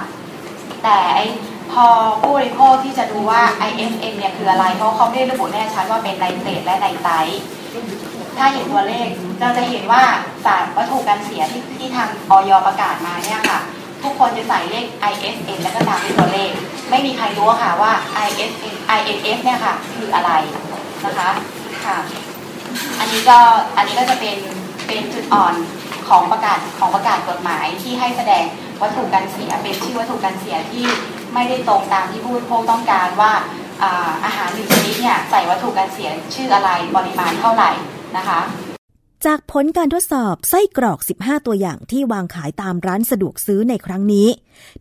[0.82, 1.20] แต่ไอ
[1.72, 1.86] พอ
[2.20, 7.10] ผู้บริโภคที่จะดูว่า ISM เนี่ยคืออะไร เพราะเขาไม่ได้ระบุแน่ชัดว่าเป็นไนเตรตและไนไต
[8.38, 9.06] ถ้าเห็นตัวเลข
[9.40, 10.02] เราจะเห็นว่า
[10.44, 13.58] สารวัตถุกันเสียที่ที่ทางออยประกาศมาเนี่ยค่ะ
[14.02, 16.50] ทุกคนจะใส่เลข ISN แล้วก็ตามด้วยตัวเลข
[16.90, 17.92] ไม่มีใครรู้ค่ะว่า
[18.26, 20.30] ISN INF เนี่ยค่ะ คืออะไร
[21.04, 21.30] นะคะ
[21.84, 21.98] ค่ะ
[22.98, 23.38] อันนี้ก็
[23.76, 24.38] อันนี้ก็จะเป็น
[24.86, 25.54] เป็นจุดอ่อน
[26.08, 28.44] ของประกาศของประกาศกฎหมายที่ให้แสดง
[28.82, 30.86] วัตถุกันเสียเป็นชื่อวัตถุกันเสียที่
[31.34, 33.32] ไม่ได้ตรงตามที่ผู้บริโภคต้องการว่า
[34.24, 37.70] อาหารหนึ่งชนิดเนี่ยใส่วัตถุกันเสียชื่ออะไรปริมาณเท่าไหร่
[38.16, 38.40] นะคะ
[39.26, 44.28] จากผลการทดสอบไส้กรอก 15 ตัวอย่างที่วางขายตามร้านสะดวกซื้อในครั้งนี้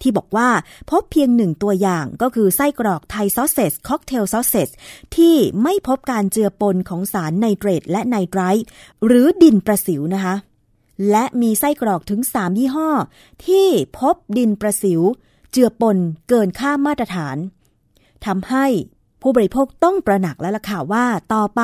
[0.02, 0.50] ที่บอกว่า
[0.89, 4.69] พบเพียงหนึ่งตัวอย่างก็คือไส้กรอกไทยซอสเซส cocktail sausage
[5.15, 8.65] ที่ไม่พบการเจือปนของสารไนเตรตและไนไตรท์
[9.06, 10.36] หรือดินประสิวนะคะ
[11.12, 12.89] และมีไส้กรอกถึง 3 ยี่ห้อ
[13.46, 13.67] ที่
[14.00, 15.02] พบดินประสิว
[15.52, 15.98] เจือปน
[16.30, 17.38] เกินค่ามาตรฐาน
[18.26, 18.65] ทำให้
[19.25, 21.62] ผู้บริโภคต้องตระหนักแล้วล่ะค่ะว่าต่อไป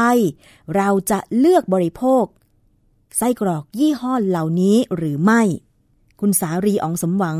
[0.78, 2.24] เราจะเลือกบริโภค
[3.18, 5.42] ไส้กรอกยี่ห้อเหล่านี้หรือไม่
[6.20, 7.38] คุณสารี อ๋องสมหวัง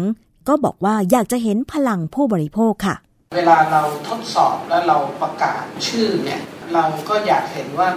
[0.48, 2.96] ก็บอกว่าอยากจะเห็นพลังผู้บริโภคค่ะ
[3.36, 6.42] เวลาเราทดสอบและเราประกาศชื่อเนี่ย
[6.74, 7.90] เราก็อยากเห็นว่า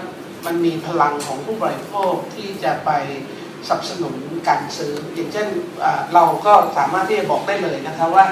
[0.47, 2.91] มันมีพลังของผู้บริโภคที่จะไป
[3.69, 4.15] สนับสนุน
[4.49, 5.49] การซื้อ อย่างเช่น
[6.15, 8.25] เราก็สามารถที่จะบอกได้เลยนะคะว่า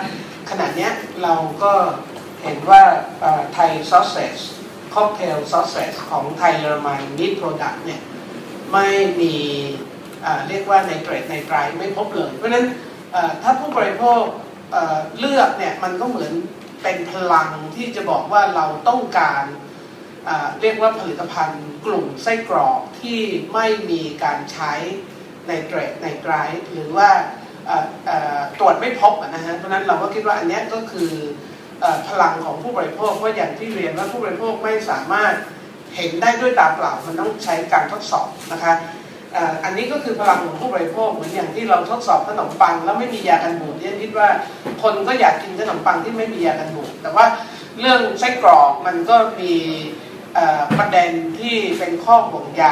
[0.51, 0.89] ขณะนี้
[1.23, 1.73] เราก็
[2.43, 2.83] เห็นว่า
[3.55, 4.39] ไทยซอสเซส
[4.95, 8.01] cocktail sausage ของไทยเยอรมันมีทโปรดักท์เนี่ย
[8.73, 8.89] ไม่
[9.21, 9.37] มี
[10.49, 12.67] เรียกว่าในเกรดในไตรไม่พบเลย เพราะฉะนั้น
[13.43, 14.23] ถ้าผู้บริโภค
[15.19, 16.33] เลือกเนี่ยมันก็เหมือน
[16.83, 19.45] เป็นพลังที่จะบอกว่าเราต้องการ
[20.61, 23.21] เรียกว่าผลิตภัณฑ์กลุ่มไส้กรอกที่
[23.55, 24.73] ไม่มีการใช้
[25.49, 26.33] ในเกรดในไตร
[26.73, 27.11] หรือว่า
[28.59, 31.13] ตรวจไม่พบนะฮะเพราะนั้นเราก็คิดว่าอันนี้ก็คือ
[32.09, 35.35] พลังของผู้บริโภคว่าอย่างที่เรียนว่าผู้บริโภคไม่สามารถ
[35.97, 38.75] เห็นได้ด้วยตาเปล่ามันต้องใช้การทดสอบนะคะ
[39.65, 44.29] อันนี้ก็คือพลังของผู้บริโภคเหมือนอย่างที่เราทดสอบขนมปัง แล้วไม่มียากันบูดเนี่ยคิดว่า
[44.83, 47.27] คนก็อยากกินขนมปังที่ไม่มียากันบูดแต่ว่า
[47.81, 49.55] เรื่องไส้กรอกมันก็มี
[50.79, 52.65] ประเด็นที่เป็นข้อห่วงใย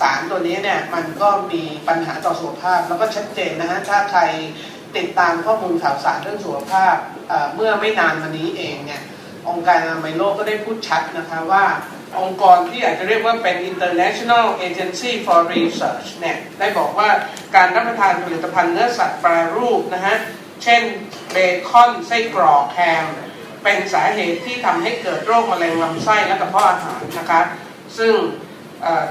[0.00, 4.20] สารตัวนี้เนี่ยมันก็มีปัญหาต่อสุขภาพแล้วก็ชัดเจนนะฮะถ้าใคร
[4.98, 6.96] ติดตามข้อมูลข่าวสารเรื่องสุขภาพ
[7.54, 9.02] เมื่อไม่นานมานี้เองเนี่ย
[9.48, 11.64] องค์การอนามัยโลกก็ได้พูดชัดนะคะว่า
[12.20, 17.08] องค์กรที่อาจจะเรียกว่าเป็น International Agency for Research เนี่ยได้บอกว่า
[17.56, 20.16] การรับประทานผลิตภัณฑ์เนื้อสัตว์แปรรูปนะฮะ
[20.62, 20.82] เช่น
[21.32, 21.36] เบ
[21.68, 23.04] คอนไส้กรอกแฮม
[23.62, 27.40] เป็นสาเหตุที่ทำให้เกิดโรคมะเร็งลำไส้และกระเพาะอาหารนะคะ
[27.98, 28.14] ซึ่ง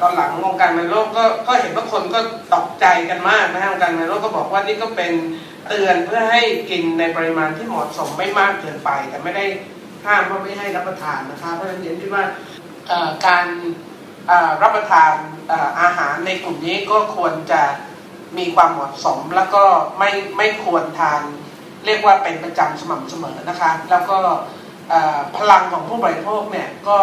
[0.02, 2.20] ตอนหลังองค์การมันโลกก็ก็เห็นว่าคนก็
[2.54, 5.14] ตกใจกันมากนะฮะองค์การมันโลกก็บอกว่านี่ก็เป็น
[5.68, 9.46] เตือนเพื่อให้กินในปริมาณที่เหมาะสมไม่มากเกินไป แต่ไม่ได้
[10.06, 12.24] ห้ามว่าไม่ให้รับประทานนะคะเพราะฉะนั้นเห็นที่ว่า
[13.28, 13.46] การ
[14.64, 15.14] รับประทาน
[15.82, 17.62] อาหารในกลุ่มนี้ก็ควรจะ
[18.38, 19.64] มีความเหมาะสม แล้วก็
[20.00, 21.22] ไม่ไม่ควรทาน
[21.86, 24.18] เรียกว่าเป็นประจำสม่ำเสมอนะคะ แล้วก็
[25.38, 26.98] พลังของผู้บริโภคเนี่ยก็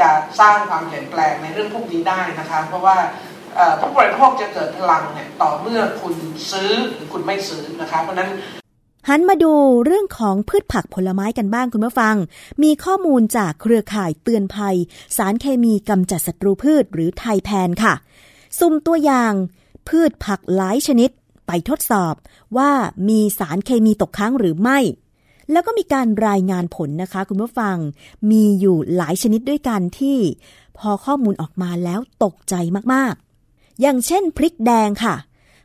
[0.00, 2.96] จะสร้างความเปลี่ยนแปลงในเรื่องพวกนี้ได้นะคะ เพราะว่า
[3.80, 6.14] ผู้บริโภคจะเกิดพลังเนี่ยต่อเมื่อคุณ
[6.50, 8.30] ซื้อหรือคุณไม่ซื้อนะคะเพราะนั้น
[9.08, 9.52] หันมาดู
[9.84, 12.16] เรื่องของพืชผักผลไม้กันบ้างคุณผู้ฟัง
[12.62, 14.76] มีข้อมูลจากเครือข่ายเตือนภัย
[15.16, 17.94] สารเคมีกำจัดศัตรูพืชหรือไทยแพนค่ะ
[18.58, 19.32] สุ่มตัวอย่าง
[19.88, 21.10] พืชผักหลายชนิด
[21.46, 22.14] ไปทดสอบ
[22.56, 22.70] ว่า
[23.08, 24.78] มีสารเคมีตกค้างหรือไม่
[25.52, 27.76] แล้วก็มีการรายงานผลนะคะคุณผู้ฟัง
[28.30, 30.18] มีอยู่หลายชนิดด้วยกันที่
[30.78, 32.54] พอข้อมูลออกมาแล้วตกใจ
[32.92, 33.29] มากๆ
[33.80, 35.14] อย่างเช่นพริกแดงค่ะ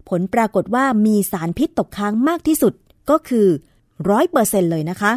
[0.10, 2.74] ผลปรากฏว่ามีสารพิษตกค้างมากที่สุด
[3.10, 3.48] ก็คือ
[4.10, 5.14] ร้อยเปอร์เซ็นเลยนะคะ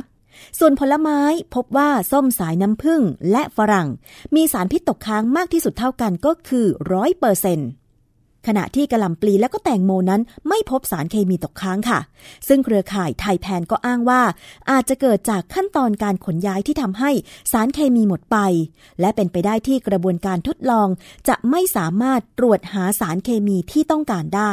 [0.58, 1.20] ส่วนผลไม้
[1.54, 3.88] พบว่าส้มสายน้ำผึ้งและฝรั่ง
[4.34, 7.58] มีสารพิษตกค้างมากที่สุดเท่ากันก็คือร้อยเปอร์เซ็น
[8.46, 12.00] ขณะที่กระลำปลีและก็แตงโมนั้นไม่พบสารเคมีตกค้างค่ะ
[12.48, 14.22] ซึ่งเครือข่ายไทยแพนก็อ้างว่า
[14.70, 17.10] อาจจะเกิดจากขั้นตอนการขนย้ายที่ทำให้
[17.52, 18.38] สารเคมีหมดไป
[19.00, 20.88] และเป็นไปได้ที่กระบวนการทดลอง
[21.28, 24.52] จะไม่สามารถตรวจหาสารเคมีที่ต้องการได้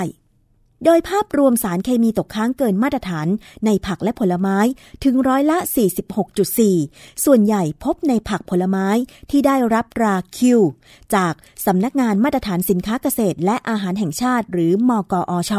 [0.83, 3.27] โดยภาพรวมสารเคมีตกค้างเกินมาตรฐาน
[3.65, 4.57] ในผักและผลไม้
[5.03, 5.57] ถึงร้อยละ
[6.41, 8.87] 46.4 ส่วนใหญ่พบในผักผลไม้
[9.31, 10.59] ที่ได้รับราคิว
[11.15, 11.33] จาก
[11.65, 15.53] สำนักงานมาตรฐานสินค้าเกษตรและอาหารแห่งชาติหรือมกอช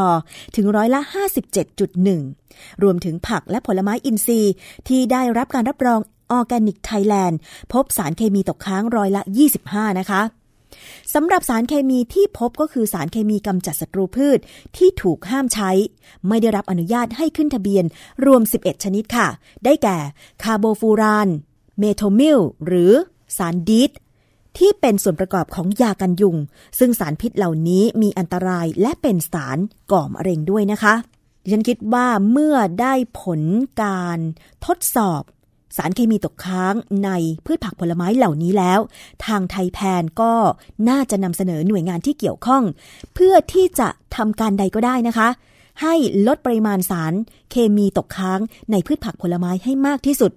[0.56, 1.00] ถึงร้อยละ
[2.12, 4.52] 57.1 รวมถึงผักและผลไม้อินทรีย์
[4.88, 7.38] ที่ได้รับการรับรอง Organic Thailand
[7.72, 9.22] พบสารเคมีตกค้างร้อยละ
[9.60, 10.22] 25 นะคะ
[11.14, 14.38] สำหรับสารเคมีที่พบก็คือสารเคมีกำจัดศัตรูพืช
[14.76, 15.70] ที่ถูกห้ามใช้
[16.28, 17.84] ไม่ได้รับอนุญาตให้ขึ้นทะเบียน
[18.26, 19.28] รวม 11 ชนิดค่ะ
[19.64, 19.98] ได้แก่
[20.42, 21.28] คาร์โบฟูราน
[21.78, 22.92] เมโทมิล หรือ
[23.36, 23.90] สาร DEET
[24.58, 26.36] ที่เป็นส่วนประกอบของยากันยุง
[26.78, 29.58] ซึ่งสารพิษเหล่านี้มีอันตรายและเป็นสาร
[29.92, 30.94] ก่อมะเร็งด้วยนะคะ
[31.52, 33.42] ฉันคิดว่าเมื่อได้ผล
[33.82, 34.18] การ
[34.66, 35.22] ทดสอบ
[35.76, 37.10] สารเคมีตกค้างใน
[37.44, 38.80] พืชผักผลไม้เหล่านี้แล้ว
[39.26, 40.32] ทางไทยแพนก็
[40.88, 42.62] น่าจะนำเสนอหน่วยงานที่เกี่ยวข้อง
[43.14, 45.28] เพื่อที่จะทำการใดก็ได้นะคะ
[45.82, 45.94] ให้
[46.26, 47.12] ลดปริมาณสาร
[47.50, 50.32] เคมีตกค้างในพืชผักผลไม้ให้มากที่สุด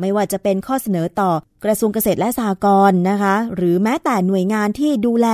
[0.00, 1.30] ไม่ว่าจะเป็นข้อเสนอต่อ
[1.64, 5.28] กระทรวงเกษตรและสหกรณ์นะคะ หรือแม้แต่หน่วยงานที่ดูแล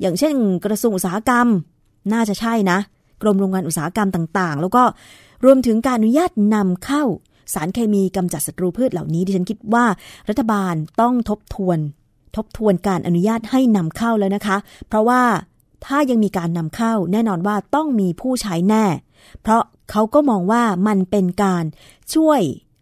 [0.00, 0.34] อย่างเช่น
[0.64, 1.46] กระทรวงอุตสาหกรรม
[2.12, 2.78] น่าจะใช่นะ
[3.22, 4.82] กรมโรงงานอุตสาหกรรมต่างๆ แล้วก็
[5.44, 7.04] รวมถึงการอนุญาตนำเข้า
[7.54, 9.84] สารเคมีกำจัดศัตรูพืชเหล่านี้ดิฉันคิดว่า
[10.28, 11.78] รัฐบาลต้องทบทวน
[12.36, 14.56] ทบทวนการอนุญาตให้นำเข้าแล้วนะคะ
[14.88, 15.22] เพราะว่า
[15.86, 18.84] ถ้ายังมีการนำเข้าแน่นอนว่าต้องมีผู้ใช้แน่
[19.42, 21.64] เพราะเขาก็มองว่ามันเป็นการ
[22.14, 22.40] ช่วย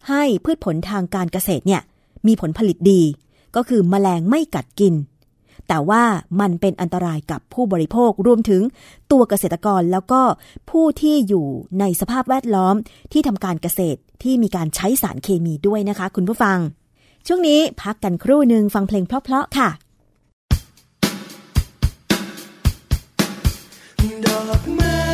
[0.08, 1.82] ให้พืชผลทางการเกษตรเนี่ย
[2.26, 3.02] มีผลผลิตดี
[3.56, 4.94] ก็คือมแมลงไม่กัดกิน
[5.68, 6.02] แต่ว่า
[6.40, 8.62] มันเป็นอันตรายกับผู้บริโภครวมถึง
[9.12, 10.20] ตัวเกษตรกรแล้วก็
[10.70, 11.46] ผู้ที่อยู่
[11.80, 12.74] ในสภาพแวดล้อม
[13.12, 16.58] ที่ทำการเกษตรที่มีการใช้สารเคมีด้วยนะคะ คุณผู้ฟัง
[17.26, 19.68] ช่วงนี้พักกันครู่หนึ่งฟังเพลงเพลาะๆค่ะ
[24.24, 25.13] ดอกไม้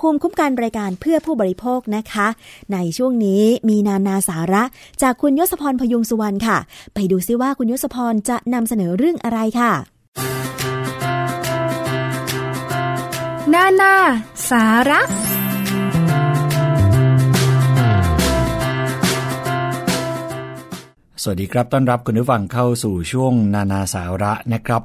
[0.00, 2.28] ภูมิคุ้มกันรายการเพื่อผู้บริโภคนะคะ
[2.72, 4.62] ในช่วงนี้มีนานาสาระ
[5.02, 6.58] จากคุณยศพรพยุงสุวรรณค่ะ
[6.94, 9.72] ไปดูซิว่าคุณยศพรจะนำเสนอเรื่องอะไรค่ะ
[13.54, 13.94] นานา
[14.50, 15.00] สาระ
[21.22, 24.82] สวัสดีครับ ต้อนรับคุณผู้ฟังเข้าสู่ช่วงนานาสาระนะครับ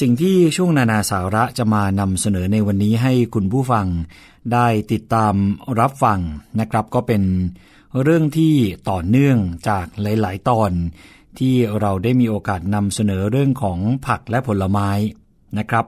[0.00, 3.86] สิ่งที่ช่วงนานาสาระจะมานำเสนอในวันนี้ให้คุณผู้ฟัง
[4.52, 5.34] ได้ติดตาม
[5.80, 6.20] รับฟัง
[6.60, 7.22] นะครับ ก็เป็น
[8.02, 8.54] เรื่องที่
[8.90, 10.70] ต่อเนื่องจากหลาย ๆ ตอน
[11.38, 14.90] ที่เราได้มีโอกาสนำเสนอเรื่องของผักและผลไม้
[15.58, 15.86] นะครับ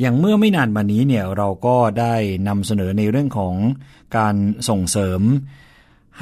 [0.00, 2.14] อย่างเมื่อไม่นานมานี้เนี่ยเราก็ได้
[2.48, 3.54] นำเสนอในเรื่องของ
[4.16, 4.34] การ
[4.68, 5.20] ส่งเสริม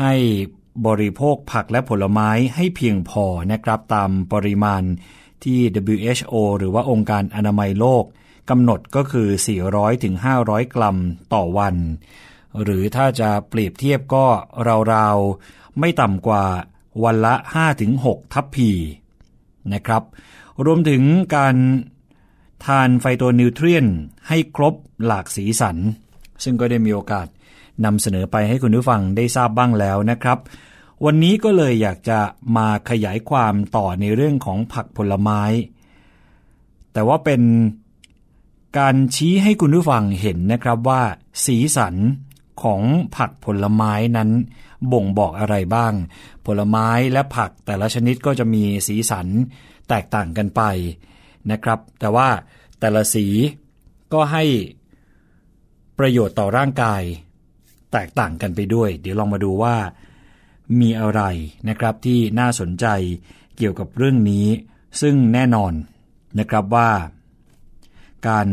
[0.01, 0.15] ให้
[0.87, 4.83] บริโภคผักและผลไม้ให้เพียงพอนะครับตามปริมาณ
[5.47, 5.61] ที่
[5.95, 8.05] WHO หรือว่าองค์การอนามัยโลก
[8.51, 9.29] กำหนดก็คือ
[9.67, 10.97] 400ถึง500 กรัม
[11.35, 11.77] ต่อวัน
[12.63, 14.27] หรือถ้าจะเปรียบเทียบก็
[14.95, 16.45] ราวๆ ไม่ต่ำกว่า
[17.05, 18.71] วันละ5ถึง6ทัพพี
[19.73, 20.03] นะครับ
[20.65, 21.03] รวมถึง
[21.37, 21.57] การ
[22.67, 23.87] ทานไฟโตนิวเทรียน
[24.29, 25.77] ให้ครบหลากสีสัน
[26.45, 27.27] ซึ่งก็ได้มีโอกาส
[27.85, 30.39] นำเสนอไปให้คุณผู้ฟังได้ทราบบ้างแล้วนะครับ
[31.05, 32.21] วันนี้ก็เลยอยากจะ
[32.57, 35.43] มาขยายความต่อในเรื่องของผักผลไม้
[36.93, 37.43] แต่ว่าเป็น
[38.79, 41.03] การชี้ให้คุณผู้ฟังเห็นนะครับว่า
[41.45, 41.95] สีสัน
[42.63, 42.83] ของ
[43.17, 44.31] ผักผลไม้นั้น
[44.93, 45.93] บ่งบอกอะไรบ้าง
[46.47, 49.27] ผลไม้และผักแต่ละชนิดก็จะมีสีสัน
[49.89, 50.63] แตกต่างกันไป
[51.51, 52.29] นะครับ แต่ว่า
[52.81, 53.27] แต่ละสี
[54.13, 54.45] ก็ให้
[55.99, 57.03] ประโยชน์ต่อร่างกาย
[57.93, 59.77] แตกต่างกันไปด้วย เดี๋ยวลองมาดูว่า
[60.81, 61.23] มีอะไร
[61.69, 62.87] นะครับที่น่าสนใจ
[63.57, 64.47] เกี่ยวกับเรื่องนี้
[65.01, 65.73] ซึ่งแน่นอน
[66.39, 66.91] นะครับว่า
[68.29, 68.49] การ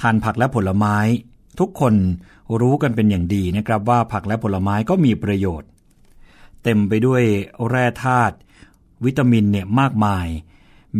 [0.00, 0.96] ทานผักและผลไม้
[1.60, 1.94] ทุกคน
[2.60, 5.68] รู้กันเป็นอย่างดีนะครับว่าผักและผลไม้ก็มีประโยชน์
[6.62, 7.22] เต็มไปด้วย
[7.68, 8.36] แร่ธาตุ
[9.04, 10.26] วิตามินเนี่ยมากมาย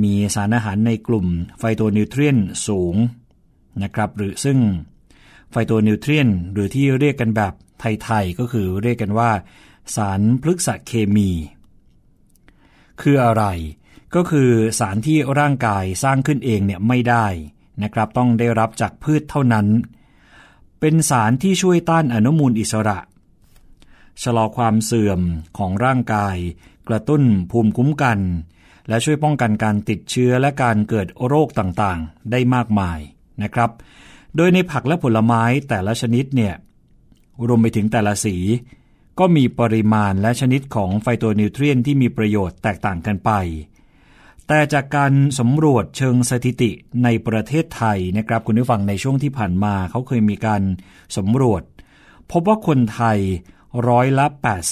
[0.02, 1.26] มีสารอาหารในกลุ่ม
[1.58, 2.94] ไฟโตนิวเทรียนสูง
[3.82, 4.58] นะครับหรือซึ่ง
[5.50, 9.30] ไฟโตนิวเทรียนหรือที่เรียกกันแบบไทยๆก็คือเรียกกันว่า
[9.94, 11.30] สารพฤกษเคมี
[13.00, 13.44] คืออะไร
[14.14, 17.26] ก็คือสารที่ร่างกายสร้างขึ้นเองเนี่ยไม่ได้
[17.82, 19.66] นะครับ ต้องได้รับจากพืชเท่านั้น
[20.80, 22.98] เป็นสารที่ช่วยต้านอนุมูลอิสระ
[24.22, 25.20] ชะลอความเสื่อม
[25.58, 26.36] ของร่างกาย
[26.88, 28.18] กระตุ้นภูมิคุ้มกัน
[28.88, 32.98] และช่วยป้องกันการติดเชื้อและการเกิดโรคต่างๆ ได้มากมาย
[33.42, 33.70] นะครับ
[34.36, 36.54] โดยในผักและผลไม้แต่ละชนิดเนี่ย
[37.46, 38.36] รวมไปถึงแต่ละสี
[39.18, 43.30] ก็มีปริมาณและชนิดของไฟโตนิวเทรียนที่มีประโยชน์แตกต่างกันไป
[44.46, 46.70] แต่จากการสำรวจเชิงสถิติ
[47.04, 50.62] ในประเทศไทยนะครับคุณผู้ฟังในช่วงที่ผ่านมาเขาเคยมีการ
[51.16, 51.62] สำรวจ
[52.30, 53.18] พบว่าคนไทย
[53.88, 54.26] ร้อยละ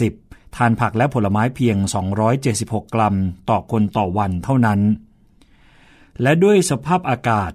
[0.04, 1.76] 80 ทานผักและผลไม้เพียง
[2.36, 3.16] 276 กรัม
[3.50, 4.80] ต่อคนต่อวันเท่านั้น
[6.22, 7.52] และด้วยสภาพอากาศ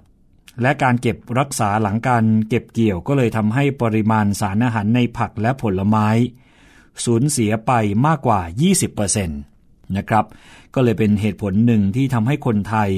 [0.61, 6.07] และการเก็บรักษาหลังการเก็บเกี่ยวก็เลยทำให้ปริมาณสารอาหารในผักและผลไม้
[7.05, 7.71] สูญเสียไป
[8.07, 8.39] มากกว่า
[8.99, 9.27] 20%
[9.97, 10.25] นะครับ
[10.73, 12.89] ก็เลยเป็นเหตุผลหนึ่งที่ทำให้คนไทย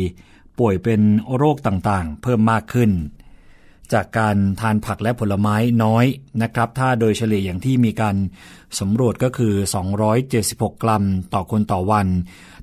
[0.59, 1.01] ป่วยเป็น
[1.35, 2.91] โรคต่างๆ เพิ่มมากขึ้น
[3.93, 6.05] จากการทานผักและผลไม้น้อย
[6.41, 8.15] นะครับ ถ้าโดยเฉลี่ยอย่างที่มีการ
[8.79, 9.53] สำรวจก็คือ
[10.17, 12.07] 276 กรัมต่อคนต่อวัน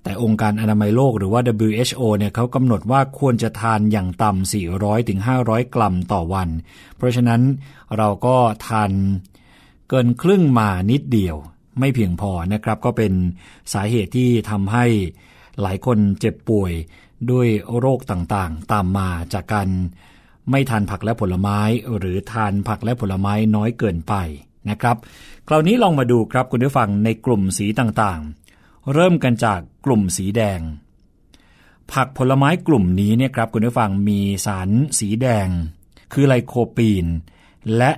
[0.02, 6.48] แต่องค์การอนามัยโลกหรือว่า WHO เนี่ยเขากำหนดว่าควรจะทานอย่างต่ำ400ถึง500 กรัมต่อวัน
[6.96, 7.40] เพราะฉะนั้น
[7.96, 8.36] เราก็
[8.66, 8.90] ทาน
[9.88, 11.36] เกินครึ่งมานิดเดียว
[11.78, 13.12] ไม่เพียงพอนะครับ ก็เป็น
[13.72, 14.86] สาเหตุที่ทำให้
[15.60, 16.72] หลายคนเจ็บป่วย
[17.30, 17.48] ด้วย
[17.78, 19.68] โรคต่างๆ ตามมาจากการ
[20.50, 21.60] ไม่ทานผักและผลไม้
[21.98, 24.14] หรือทานผักและผลไม้น้อยเกินไป
[24.70, 24.96] นะครับ
[25.48, 30.60] คราวนี้ลองมาดูครับคุณผู้ฟังในกลุ่มสีต่างๆ เริ่มกันจากกลุ่มสีแดง
[31.92, 35.48] ผักผลไม้กลุ่มนี้เนี่ยครับคุณผู้ฟังมีสารสีแดง
[36.12, 37.06] คือไลโคปีน
[37.76, 37.90] และ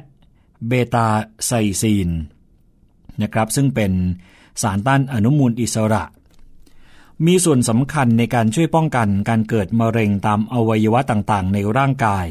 [0.68, 1.08] เบตา
[1.46, 2.08] ไซซีน
[3.22, 3.92] นะครับซึ่งเป็น
[4.62, 6.04] สารต้านอนุมูลอิสระ
[7.26, 12.26] มีส่วนสำคัญในการช่วยป้องกันการเกิดมะเร็งตามอวัยวะต่างๆ ในร่างกาย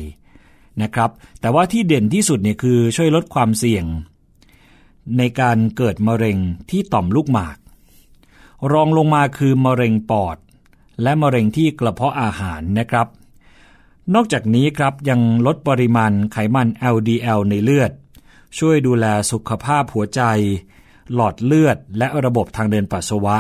[0.82, 3.86] นะครับแต่ว่าที่เด่นที่สุดเนี่ยคือช่วยลดความเสี่ยง
[5.18, 6.38] ในการเกิดมะเร็ง
[6.70, 7.58] ที่ต่อมลูกหมาก
[8.72, 10.38] รองลงมาคือมะเร็งปอด
[11.04, 13.08] และมะเร็งที่กระเพาะอาหารนะครับ
[14.14, 17.92] นอกจากนี้ครับยังลดปริมาณไขมัน LDL ในเลือด
[18.58, 20.22] ช่วยดูแลสุขภาพหัวใจ
[21.14, 23.38] หลอดเลือดและระบบทางเดินปัสสาวะ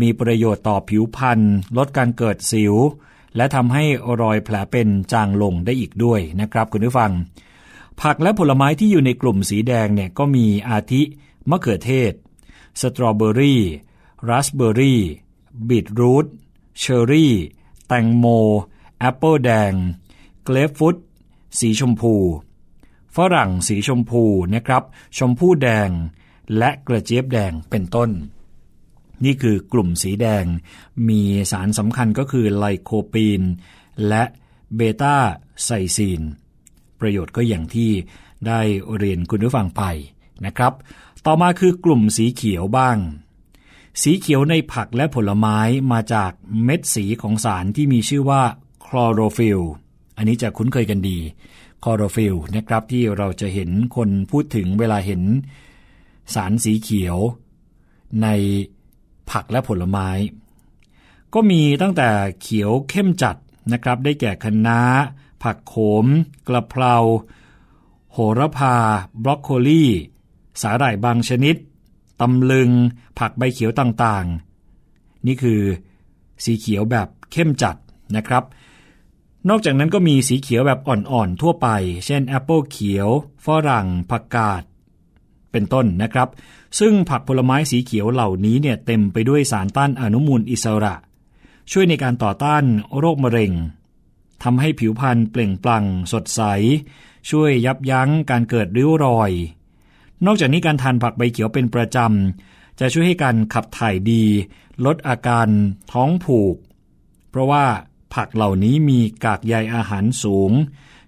[0.00, 1.40] มีประโยชน์ต่อผิวพรรณ
[1.76, 2.74] ลดการเกิดสิว
[3.36, 3.84] และทำให้
[4.20, 7.12] รอยแผลเป็นจางลงได้อีกด้วยนะครับคุณผู้ฟัง
[8.00, 11.02] ผักและผลไม้ที่อยู่ในกลุ่มสีแดงเนี่ยก็มีอาทิ
[11.50, 12.12] มะเขือเทศ
[12.80, 13.62] สตรอเบอรี่
[14.28, 15.00] ราสเบอรี่
[15.68, 16.26] บีทรูท
[16.78, 17.34] เชอร์รี่
[17.86, 18.26] แตงโม
[18.98, 19.72] แอปเปิลแดง
[20.44, 20.96] เกรปฟรุต
[21.58, 22.14] สีชมพู
[23.16, 24.22] ฝรั่งสีชมพู
[24.54, 24.82] นะครับ
[25.18, 25.90] ชมพูแดง
[26.58, 28.10] และกระเจี๊ยบแดงเป็นต้น
[29.24, 30.44] นี่คือกลุ่มสีแดง
[31.08, 33.42] มีสารสำคัญก็คือไลโคปีน
[34.08, 34.24] และ
[34.76, 35.16] เบต้า
[35.64, 36.20] ไซซีน
[37.00, 37.90] ประโยชน์ก็อย่างที่
[38.46, 38.60] ได้
[38.96, 39.82] เรียนคุณผู้ฟังไป
[40.46, 40.72] นะครับ
[41.26, 42.98] ต่อมาคือกลุ่มสีเขียวบ้าง
[44.02, 45.58] สีเขียวในผักและผลไม้
[45.92, 46.32] มาจาก
[46.64, 48.42] เม็ดสีของสารที่มีชื่อว่า
[48.86, 49.60] คลอโรฟิลล์
[50.16, 51.18] อันนี้จะคุ้นเคยกันดี
[51.84, 55.22] คลอโรฟิลล์นะครับที่เราจะเห็นคนพูดถึงเวลาเห็น
[56.34, 57.16] สารสีเขียว
[58.22, 58.28] ใน
[59.30, 60.08] ผักและผลไม้
[61.34, 62.08] ก็มีตั้งแต่
[62.40, 63.36] เขียวเข้มจัด
[63.72, 64.80] นะครับ ได้แก่คะน้า
[65.42, 66.06] ผักโขม
[66.48, 66.94] กระเพรา
[68.12, 68.76] โหระพา
[69.22, 69.84] บรอกโคลี
[70.62, 71.56] สาหร่ายบางชนิด
[72.20, 72.70] ตำลึง
[73.18, 75.60] ผักใบเขียวต่างๆ นี่คือ
[76.44, 77.76] สีเขียวแบบเข้มจัด
[78.16, 78.44] นะครับ
[79.48, 81.68] นอกจากนั้นก็มีสีเขียวแบบอ่อนๆทั่วไป
[82.06, 83.08] เช่นแอปเปิลเขียว
[83.44, 84.62] ฝรั่งผักกาด
[85.52, 86.28] เป็นต้นนะครับ
[86.78, 90.94] ซึ่งผักผลไม้สีเขียวเหล่านี้เนี่ยเต็มไปด้วยสารต้านอนุมูลอิสระ
[91.72, 92.64] ช่วยในการต่อต้าน
[92.98, 93.52] โรคมะเร็ง
[94.42, 96.42] ทำให้ผิวพรรณเปล่งปลั่งสดใส
[97.30, 99.30] ช่วยยับยั้งการเกิดริ้วรอย
[100.26, 104.22] นอกจากนี้การทานผักใบเขียวเป็นประจำ จะช่วยให้การขับถ่ายดี
[104.84, 105.48] ลดอาการ
[105.92, 106.56] ท้องผูก
[107.30, 107.64] เพราะว่า
[108.14, 110.50] ผักเหล่านี้มีกากใยอาหารสูง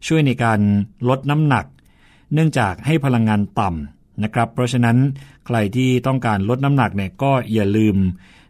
[0.06, 0.60] ช่วยในการ
[1.08, 1.66] ลดน้ำหนัก
[2.32, 4.98] เนื่องจากให้พลังงานต่ำนะครับ เพราะฉะนั้น
[5.46, 7.96] ใครที่ต้องการลดน้ำหนักเนี่ยก็อย่าลืม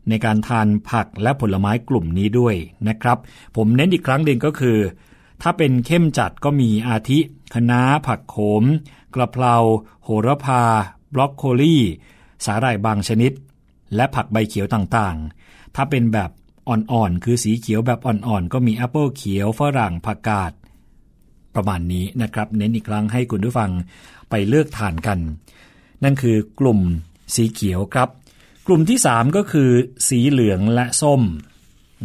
[0.09, 2.55] ในการทานผักและผลไม้กลุ่มนี้ด้วย
[2.89, 3.19] นะครับ
[3.57, 4.79] ผมเน้นอีกครั้งหนึ่งก็คือ
[5.43, 7.19] ถ้าเป็นเข้มจัดก็มีอาทิ
[7.55, 8.65] คะน้า ผักโขม
[9.15, 9.55] กระเพรา
[10.03, 10.63] โหระพา
[11.15, 11.77] บรอกโคลี
[12.45, 13.33] สาหร่ายบางชนิด
[13.97, 16.31] และผักใบเขียวต่างๆ ถ้าเป็นแบบ
[16.69, 20.53] อ่อนๆ คือสีเขียวแบบอ่อนๆ ก็มีแอปเปิลเขียวฝรั่งผักกาด
[21.55, 23.71] ประมาณนี้นะครับ เน้นอีกครั้งให้คุณผู้ฟัง
[24.31, 25.19] ไปเลือกทานกัน
[26.05, 26.81] นั่นคือกลุ่ม
[27.35, 28.09] สีเขียวครับ
[28.67, 29.71] กลุ่มที่ 3 ก็คือ
[30.09, 31.23] สีเหลืองและส้ม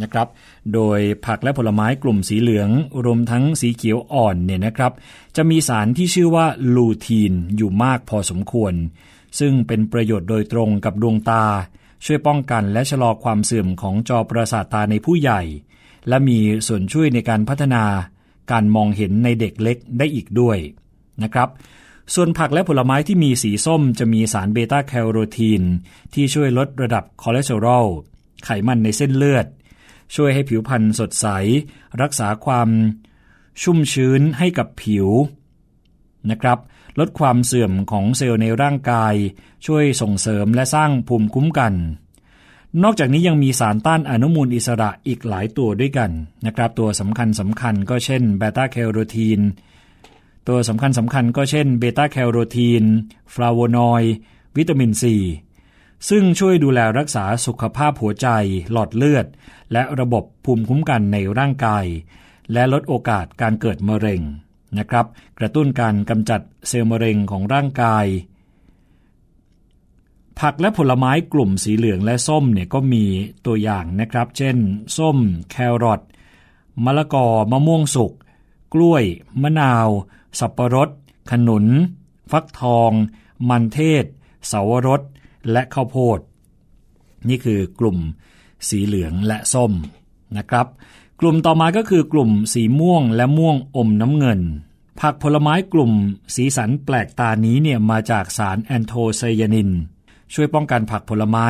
[0.02, 0.28] นะครับ
[0.74, 2.70] โดยผักและผลไม้กลุ่มสีเหลือง
[3.04, 4.92] รวมทั้งสีเขียวอ่อนเนี่ยนะครับ
[5.36, 8.74] จะมีสารที่ชื่อว่าลูทีนอยู่มากพอสมควร
[9.38, 11.44] ซึ่งเป็นประโยชน์โดยตรงกับดวงตา
[12.04, 15.42] ช่วยป้องกันและชะลอความเสื่อมของจอประสาทตาในผู้ใหญ่
[16.08, 17.84] และมีส่วนช่วยในการพัฒนา
[18.52, 20.58] การมองเห็นในเด็กเล็กได้อีกด้วย
[21.22, 21.48] นะครับ
[22.14, 25.62] ส่วนผักและผลไม้ที่มีสีส้มจะมีสารเบต้าแคโรทีน
[26.14, 27.86] ที่ช่วยลดระดับคอเลสเตอรอล
[28.44, 29.46] ไขมันในเส้นเลือด
[30.16, 31.26] ช่วยให้ผิวพรรณสดใส
[32.02, 32.68] รักษาความ
[33.62, 35.06] ชุ่มชื้นให้กับผิว
[36.30, 36.58] นะครับ
[36.98, 39.14] ลดความเสื่อมของเซลล์ในร่างกาย
[39.66, 41.74] ช่วยส่งเสริมและสร้างภูมิคุ้มกัน
[42.82, 46.10] นอกจากนี้ยังมีสารต้านอนุมูลอิสระอีกหลายตัวด้วยกัน
[46.46, 49.40] นะครับตัวสำคัญสำคัญก็เช่นเบต้าแคโรทีน
[50.48, 52.84] ตัวสำคัญสำคัญก็เช่นเบต้าแคโรทีน
[53.32, 54.12] ฟลาโวนอยด์
[54.56, 55.16] วิตามินซี
[56.08, 58.28] ซึ่งช่วยดูแลรักษาสุขภาพหัวใจ
[58.72, 59.26] หลอดเลือด
[59.72, 61.86] และระบบภูมิคุ้มกันในร่างกาย
[62.52, 64.22] และลดโอกาสการเกิดมะเร็ง
[64.78, 65.06] นะครับ
[65.38, 68.06] กระตุ้นการกำจัดเซลล์มะเร็งของร่างกาย
[70.40, 73.04] ผักและผลไม้กลุ่มสีเหลืองและส้มเนี่ยก็มี
[73.46, 74.56] ตัวอย่างนะครับ เช่น
[74.98, 75.18] ส้ม
[75.50, 76.00] แครอท
[76.84, 78.12] มะละกอมะม่วงสุก
[78.74, 79.04] กล้วย
[79.42, 79.88] มะนาว
[80.38, 80.90] สับปะรด
[81.30, 81.66] ขนุน
[82.30, 82.90] ฟักทอง
[83.48, 84.04] มันเทศ
[84.46, 85.02] เสาวรส
[85.50, 86.20] และข้าวโพด
[87.28, 87.98] นี่คือกลุ่ม
[88.68, 89.72] สีเหลืองและส้ม
[90.36, 90.66] นะครับ
[91.20, 94.40] กลุ่มต่อมาก็คือกลุ่มสีม่วงและม่วงอมน้ำเงิน
[95.00, 95.92] ผักผลไม้กลุ่ม
[96.34, 99.70] สีสันแปลกตานี้เนี่ยมาจากสารแอนโทไซยานิน
[100.34, 101.48] ช่วยป้องกันผักผลไม้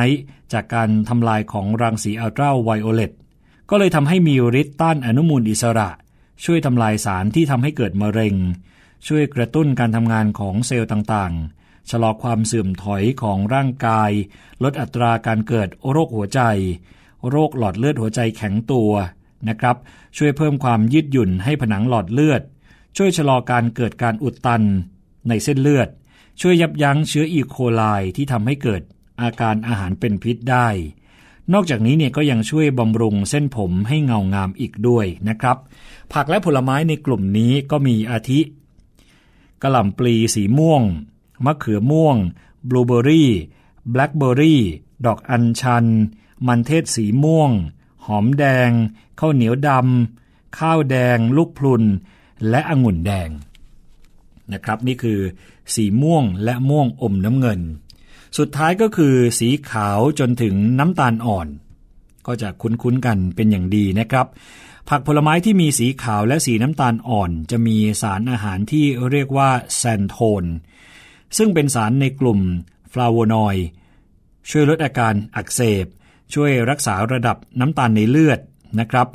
[0.53, 3.11] จากการทำลายของรังสีอัลตราไวโอเลต
[3.69, 5.89] ก็เลยทำให้มีฤทธิ์ต้านอนุมูลอิสระ
[6.45, 8.35] ช่วยทำลายสารที่ทำให้เกิดมะเร็ง
[9.07, 14.11] ช่วยกระตุ้นการทำงานของเซลล์ต่างๆ ชะลอความเสื่อมถอยของร่างกาย
[14.63, 16.41] ลดอัตราการเกิดโรคหัวใจ
[17.29, 18.91] โรคหลอดเลือดหัวใจแข็งตัว
[19.47, 19.75] นะครับ
[20.17, 22.41] ช่วยเพิ่มความยืดหยุ่นให้ผนังหลอดเลือด
[22.97, 24.63] ช่วยชะลอการเกิดการอุดตัน
[25.27, 25.89] ในเส้นเลือด
[26.41, 27.81] ช่วยยับยั้งเชื้ออีโคไล
[28.15, 28.81] ที่ทำให้เกิด
[29.21, 30.67] อาการอาหารเป็นพิษได้
[31.53, 35.57] นอกจากนี้เนี่ยก็ยังช่วยบำรุงเส้นผมให้เงางามอีกด้วยนะครับ
[36.13, 38.41] ผักและผลไม้ในกลุ่มนี้ก็มีอาทิ
[39.61, 40.83] กระหล่ำปลีสีม่วง
[41.45, 42.17] มะเขือม่วง
[42.69, 43.31] บลูเบอร์รี่
[43.91, 44.61] แบล็คเบอร์รี่
[45.05, 45.85] ดอกอัญชัน
[46.47, 47.51] มันเทศสีม่วง
[48.05, 48.69] หอมแดง
[49.19, 51.83] ข้าวเหนียวดำข้าวแดง ลูกพลุน
[52.49, 53.29] และองุ่นแดง
[54.53, 55.19] นะครับ นี่คือ
[55.73, 57.59] สีม่วงและม่วงอมน้ำเงิน
[58.37, 61.47] สุดท้ายก็คือสีขาวจนถึงน้ำตาลอ่อน
[62.27, 64.27] ก็จะคุ้นๆกันเป็นอย่างดีนะครับ
[64.89, 70.43] ผักผลไม้ที่มีสีขาวและสีน้ำตาลอ่อน จะมีสารอาหารที่เรียกว่าแซนโทน
[71.37, 72.39] ซึ่งเป็นสารในกลุ่ม
[72.91, 73.65] ฟลาโวนอยด์
[74.49, 75.85] ช่วยลดอาการอักเสบ
[76.33, 78.39] ช่วยรักษาระดับน้ำตาลในเลือด
[78.79, 79.07] นะครับ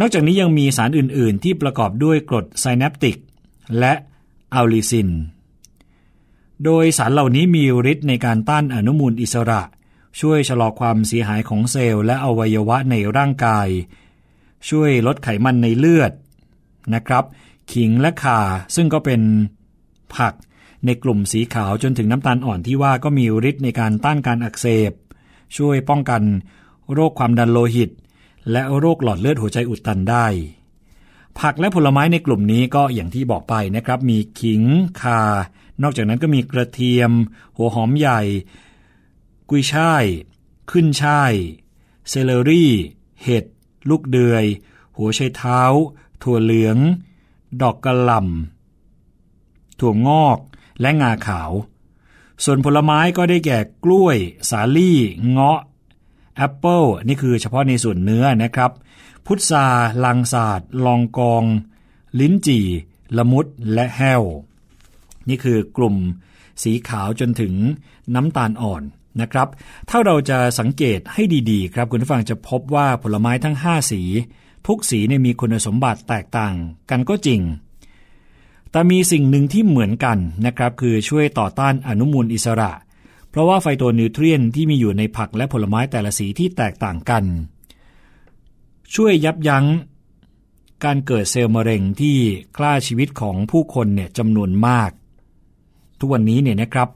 [0.00, 3.16] นอกจากนี้ยังมีสารอื่น ๆ ที่ประกอบด้วยกรดไซแนปติก
[3.78, 3.92] และ
[4.54, 5.10] อัลลิซิน
[6.64, 9.62] โดยสารเหล่านี้มีฤทธิ์ในการต้านอนุมูลอิสระ
[10.20, 13.68] ช่วยชะลอความเสียหายของเซลล์และอวัยวะในร่างกาย
[14.68, 16.12] ช่วยลดไขมันในเลือด
[16.94, 17.24] นะครับ
[17.72, 18.40] ขิงและข่า
[18.74, 19.20] ซึ่งก็เป็น
[20.14, 20.34] ผัก
[20.86, 24.92] ในกลุ่มสีขาวจนถึงน้ำตาลอ่อนที่ว่าก็มีฤทธิ์ในการต้านการอักเสบ
[25.56, 26.22] ช่วยป้องกัน
[26.92, 27.90] โรคความดันโลหิต
[28.50, 30.26] และโรคหลอดเลือดหัวใจอุดตันได้
[31.38, 34.62] ผักและผลไม้ในกลุ่มนี้ก็อย่างที่บอกไปนะครับ มีขิง
[35.02, 35.22] ข่า
[35.82, 37.10] นอกจากนั้นก็มีกระเทียม
[37.56, 38.20] หัวหอมใหญ่
[39.50, 40.04] กุยช่าย
[40.70, 41.32] ขึ้นฉ่าย
[42.08, 42.72] celery
[43.22, 43.44] เห็ด
[43.88, 44.44] ลูกเดือย
[44.96, 45.60] หัวไชเท้า
[46.22, 46.78] ถั่วเหลือง
[47.62, 50.38] ดอกกะหล่ำถั่วงอก
[50.80, 51.50] และงาขาว
[52.44, 54.16] ส่วนผลไม้ก็ได้แก่กล้วย
[54.50, 54.98] สาลี่
[55.30, 55.60] เงาะ
[56.36, 58.70] แอปเปิลนี่คือเฉพาะในส่วนเนื้อนะครับ
[59.26, 59.66] พุทรา
[60.04, 61.44] ลังสาดลองกอง
[62.20, 62.66] ลิ้นจี่
[63.16, 64.22] ละมุด และแห้ว
[65.28, 65.96] นี่คือกลุ่ม
[66.62, 67.54] สีขาวจนถึง
[68.14, 68.82] น้ำตาลอ่อน
[69.20, 69.48] นะครับ
[69.88, 74.02] ถ้าเราจะสังเกตให้ดีๆ ครับคุณผู้ฟังจะพบว่าผลไม้ทั้ง 5 สี
[74.66, 76.54] ทุกสีเนี่ยมีคุณสมบัติแตกต่าง
[76.90, 77.40] กันก็จริง
[78.70, 82.72] แต่มีสิ่งหนึ่งที่เหมือนกันนะครับคือช่วยต่อต้านอนุมูลอิสระ
[83.30, 87.24] เพราะว่าไฟโตนิวเทรียนที่มีอยู่ในผักและผลไม้แต่ละสีที่แตกต่างกัน
[88.94, 89.66] ช่วยยับยั้ง
[90.84, 92.16] การเกิดเซลล์มะเร็งที่
[92.58, 94.90] กล้าชีวิตของผู้คนเนี่ยจำนวนมาก
[95.98, 96.88] ทุกวันนี้เนี่ยนะครับ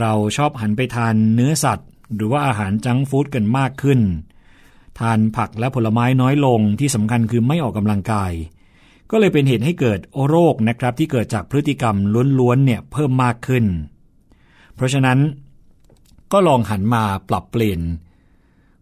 [0.00, 4.00] เราชอบหันไปทานเนื้อสัตว์ หรือว่าอาหารจังฟู้ดกันมากขึ้น
[5.00, 8.32] ทานผักและผลไม้น้อยลงที่สำคัญคือไม่ออกกำลังกาย
[9.16, 11.96] ก็เลยเป็นเหตุให้เกิดโรคนะครับที่เกิดจากพฤติกรรม
[12.38, 13.64] ล้วนๆเนี่ยเพิ่มมากขึ้น
[14.74, 15.18] เพราะฉะนั้น
[16.32, 17.80] ก็ลองหันมาปรับเปลี่ยน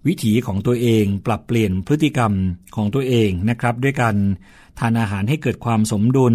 [0.06, 2.32] วิถีของตัวเอง ปรับเปลี่ยนพฤติกรรม
[2.76, 4.16] ของตัวเองนะครับ ด้วยการ
[4.78, 6.34] ทานอาหารให้เกิดความสมดุล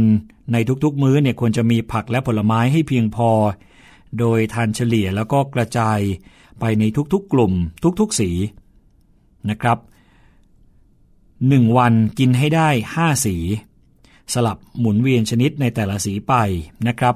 [0.53, 3.29] ในทุกๆมื้อเนี่ยควรจะมีผักและผลไม้ให้เพียงพอ
[4.19, 5.99] โดยทานเฉลี่ยแล้วก็กระจาย
[6.59, 6.83] ไปใน
[7.13, 7.53] ทุกๆกลุ่ม
[7.99, 8.29] ทุกๆสี
[9.49, 9.77] นะครับ
[11.47, 13.37] หนึ่งวันกินให้ได้ 5 สี
[14.33, 16.33] สลับหมุนเวียนชนิดในแต่ละสีไป
[16.87, 17.15] นะครับ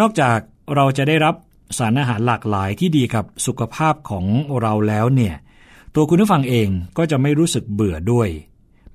[0.00, 0.38] นอกจาก
[0.74, 1.34] เราจะได้รับ
[1.78, 4.26] สารอาหารหลากหลายที่ดีกับสุขภาพของ
[4.60, 5.34] เราแล้วเนี่ย
[5.94, 8.28] ตัวคุณผู้ฟังเองก็จะไม่รู้สึกเบื่อด้วย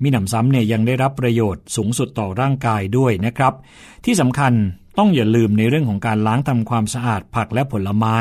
[0.02, 3.54] มีหนำซ้ำเนี่ยยังได้รับประโยชน์สูงสุดต่อร่างกายด้วยนะครับ
[4.06, 4.54] ที่สำคัญ
[4.98, 8.18] ต้องอย่าลืมในเรื่องของการล้างทำความสะอาดผักและผลไม้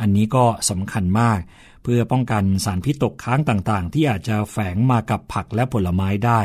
[0.00, 1.40] อันนี้ก็สำคัญมาก
[1.82, 6.40] เพื่อป้องกันสารพิษตกค้างต่างๆ ที่อาจจะแฝงมากับผักและผลไม้ได้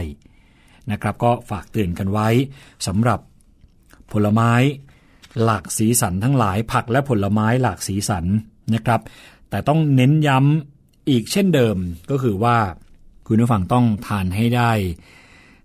[0.91, 2.27] นะครับ ก็ฝากเตือนกันไว้
[2.87, 3.19] สำหรับ
[4.11, 4.51] ผลไม้
[5.43, 8.25] หลากสีสันทั้งหลายผักและผลไม้หลากสีสัน
[8.73, 9.01] นะครับ
[9.49, 11.77] แต่ต้องเน้นย้ำอีกเช่นเดิม
[12.09, 12.57] ก็คือว่า
[13.27, 14.71] คุณผู้ฟังต้องทานให้ได้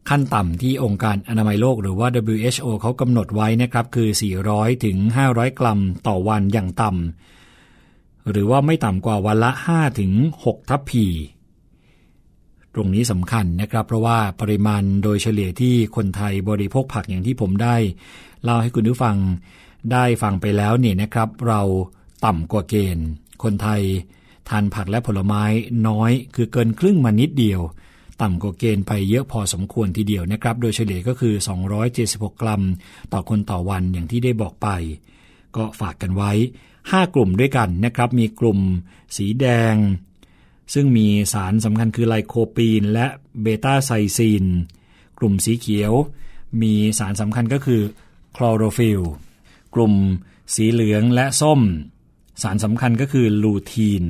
[0.08, 4.08] ขั้นต่ำที่องค์การอนามัยโลกหรือว่า WHO เขากำหนดไว้นะครับ คือ
[4.46, 4.96] 400 ถึง
[5.28, 10.12] 500 กรัมต่อวันอย่างต่ำหรือว่าไม่ต่ำกว่าวันละ 5 ถึง
[10.44, 11.06] 6 ทัพพี
[12.74, 17.76] ตรงนี้สำคัญนะครับ เพราะว่าปริมาณโดยเฉลี่ยที่คนไทยบริโภคผักอย่างที่ผมได้
[18.42, 19.16] เล่าให้คุณผู้ฟัง
[19.92, 21.60] ได้ฟังไปแล้วเนี่ยนะครับ เรา
[22.24, 23.06] ต่ำกว่าเกณฑ์
[23.42, 23.82] คนไทย
[24.48, 25.44] ทานผักและผลไม้
[25.88, 27.60] น้อย คือเกินครึ่งมานิดเดียว
[28.22, 31.34] ต่ำกว่าเกณฑ์ไปเยอะพอสมควรทีเดียวนะครับ โดยเฉลี่ยก็คือ
[31.88, 32.62] 276 กรัม
[33.12, 34.68] ต่อคนต่อวันอย่างที่ได้บอกไป
[35.56, 36.32] ก็ฝากกันไว้
[36.74, 38.58] 5 กลุ่มด้วยกันนะครับ มีกลุ่ม
[39.16, 39.74] สีแดง
[40.74, 43.06] ซึ่งมีสารสำคัญคือไลโคปีน และ
[43.42, 44.44] เบต้าไซซีน
[45.18, 45.92] กลุ่มสีเขียว
[46.62, 47.82] มีสารสำคัญก็คือ
[48.36, 49.00] คลอโรฟิลล์
[49.74, 49.94] กลุ่ม
[50.54, 51.60] สีเหลืองและส้ม
[52.42, 54.04] สารสำคัญก็คือลูทีน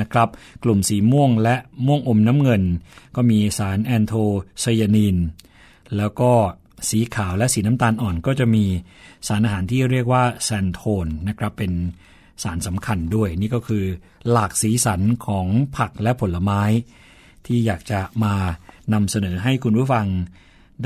[0.00, 0.28] นะครับ
[0.64, 1.56] กลุ่มสีม่วงและ
[1.86, 2.62] ม่วงอมน้ำเงิน
[3.16, 4.14] ก็มีสารแอนโท
[4.60, 5.16] ไซยานิน
[5.96, 6.32] แล้วก็
[6.88, 8.64] สีขาวและสีน้ำตาลอ่อนก็จะมี
[9.26, 11.72] สารอาหารที่เรียกว่าแซนโทนนะครับเป็น
[12.42, 13.84] สารสำคัญด้วย นี่ก็คือ
[14.30, 16.62] หลากสีสันของผักและผลไม้
[17.46, 18.34] ที่อยากจะมา
[18.92, 20.06] นำเสนอให้คุณผู้ฟัง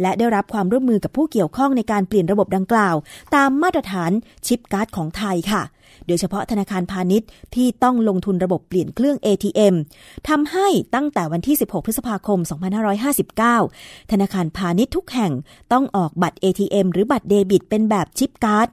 [0.00, 2.96] และได้รับความร่วมมือกับผู้เกี่ยวข้องในการเปลี่ยนระบบดังกล่าว
[3.34, 4.10] ตามมาตรฐาน
[4.46, 5.62] ชิปการ์ดของไทยค่ะ
[6.08, 9.74] โดยเฉพาะธนาคารพาณิชย์ที่ต้องลงทุนระบบเปลี่ยนเครื่อง ATM
[10.28, 12.38] ทำให้ตั้งแต่วันที่ 16 พฤษภาคม
[13.24, 15.32] 2559 ธนาคารพาณิชย์ทุกแห่ง
[15.72, 18.68] ต้องออกบัตร ATM หรือบัตรเดบิต เป็นแบบชิปการ์ด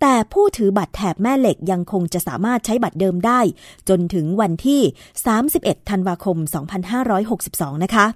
[0.00, 3.40] แต่ผู้ถือบัตรแถบแม่เหล็กยังคงจะสามารถใช้บัตรเดิมได้
[3.88, 4.80] จนถึงวันที่
[5.36, 6.36] 31 ธันวาคม
[7.10, 8.06] 2562 นะคะ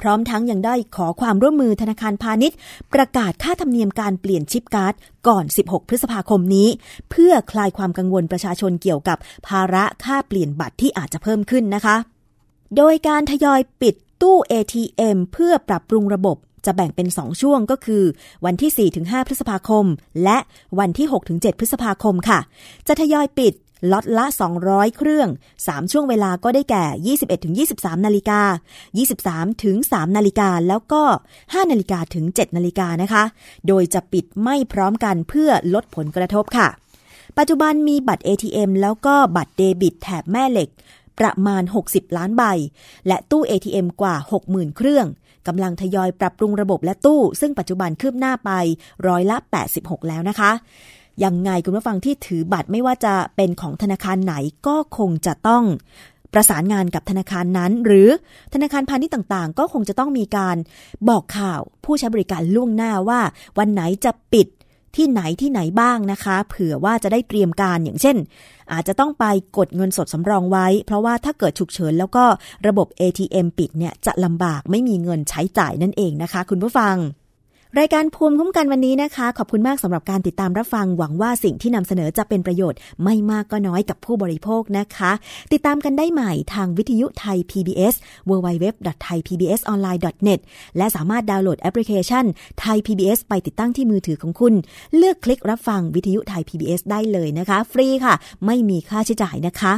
[0.00, 2.56] พร้อมทั้งยังได้ขอความร่วมมือธนาคารพาณิชย์
[2.94, 4.94] ประกาศค่าธรรมเนียมการเปลี่ยนชิปการ์ด
[5.28, 6.68] ก่อน 16 พฤษภาคมนี้
[7.10, 9.18] เพื่อคลายความกังวลประชาชนเกี่ยวกับ
[9.48, 11.96] ภาระค่าเปลี่ยนบัตรที่อาจจะเพิ่มขึ้นนะคะ
[12.76, 16.36] โดยการทยอยปิดตู้ ATM เพื่อปรับปรุงระบบ
[16.66, 18.04] จะแบ่งเป็น 2 ช่วงก็คือ
[18.44, 19.86] วันที่ 4-5 พฤษภาคม
[20.24, 20.38] และ
[20.78, 22.38] วันที่ 6-7 พฤษภาคมค่ะ
[22.86, 23.52] จะทยอยปิด
[23.90, 24.26] ล็อตละ
[24.62, 25.28] 200 เครื่อง
[25.60, 26.84] 3 ช่วงเวลาก็ได้แก่
[27.60, 28.40] 21-23 นาฬิกา
[29.28, 31.02] 23-3 นาฬิกา แล้วก็
[31.38, 33.24] 5 นาฬิกาถึง 7 นาฬิกานะคะ
[33.68, 36.68] โดยจะปิดไม่พร้อมกันเพื่อลดผลกระทบค่ะ
[37.38, 40.68] ปัจจุบันมีบัตร ATM แล้วก็บัตรเดบิตแถบแม่เหล็ก
[41.20, 42.42] ประมาณ 60 ล้านใบ
[43.06, 44.14] และตู้ ATM กว่า
[44.46, 45.06] 60,000 เครื่อง
[45.48, 48.50] กำลังทยอยปรับปรุงระบบและตู้ ซึ่งปัจจุบันคืบหน้าไป
[49.06, 49.36] ร้อยละ
[49.74, 50.52] 86 แล้วนะคะ
[51.24, 54.34] ยังไงคุณผู้ฟังที่ถือบัตรไม่ว่าจะเป็นของธนาคารไหน
[54.66, 55.64] ก็คงจะต้อง
[56.34, 58.08] ประสานงานกับธนาคารนั้น หรือ
[58.54, 60.56] ธนาคารพาณิชย์ต่างๆ ก็คงจะต้องมีการ
[61.08, 63.20] บอกข่าวผู้ใช้บริการล่วงหน้าว่า
[63.58, 64.48] วันไหนจะปิด
[64.96, 68.16] ที่ไหนที่ไหนบ้างนะคะ เผื่อว่าจะได้เตรียมการอย่างเช่น
[68.72, 69.24] อาจจะต้องไป
[69.56, 72.24] กดเงินสดสำรองไว้ เพราะว่าถ้าเกิดฉุกเฉินแล้วก็
[72.66, 76.96] ระบบ ATM ปิดเนี่ยจะลำบากไม่มีเงินใช้จ่ายนั่นเองนะคะ คุณผู้ฟัง
[77.80, 85.12] รายการภูมิคุ้มกันวันนี้นะคะ ขอบคุณมากสำหรับการติดตามรับฟัง หวังว่าสิ่งที่นำเสนอจะเป็นประโยชน์ไม่มากก็น้อยกับผู้บริโภคนะคะ
[85.52, 87.94] ติดตามกันได้ใหม่ทางวิทยุไทย PBS
[88.28, 90.40] www.thaipbsonline.net
[90.76, 92.24] และสามารถดาวน์โหลดแอปพลิเคชัน
[92.60, 94.54] ไทย PBS ไปติดตั้งที่มือถือของคุณ
[94.96, 98.14] เลือกคลิกรับฟังวิทยุไทย PBS ได้เลยนะคะ ฟรีค่ะ
[98.46, 99.72] ไม่มีค่าใช้จ่ายนะคะ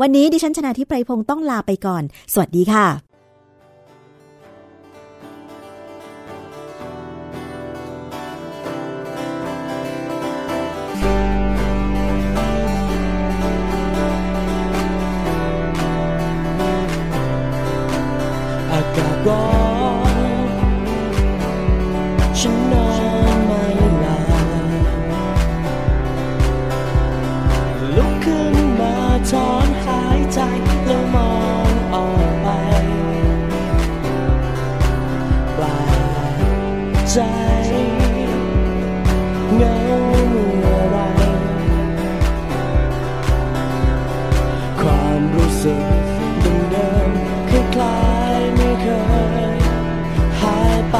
[0.00, 3.07] วันนี้ดิฉันชนะทิพไพรพงศ์ต้องลาไปก่อน สวัสดีค่ะ
[45.68, 46.34] ความรู้สึก
[46.70, 47.98] เดิมๆคล้า
[48.36, 48.86] ยๆไม่เค
[49.40, 49.46] ย
[50.40, 50.96] หายไป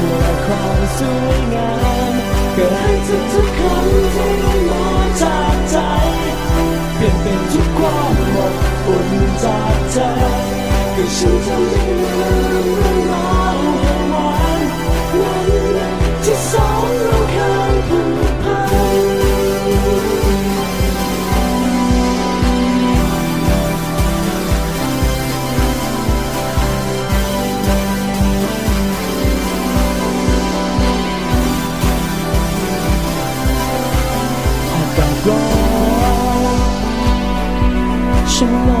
[0.00, 1.72] ความสุขและความสวยงา
[2.10, 2.12] ม
[2.54, 2.92] เกิดให้
[3.32, 4.86] ทุกๆคำที่มา
[5.22, 5.76] จากใจ
[6.96, 8.54] เปลี่ยนเป็นทุกความหมด
[8.86, 9.08] อุ่น
[9.44, 9.98] จากใจ
[10.96, 12.10] ก็ฉันจะไม่ลื
[12.64, 13.99] มเรื่องราว
[38.42, 38.80] ฉันนอ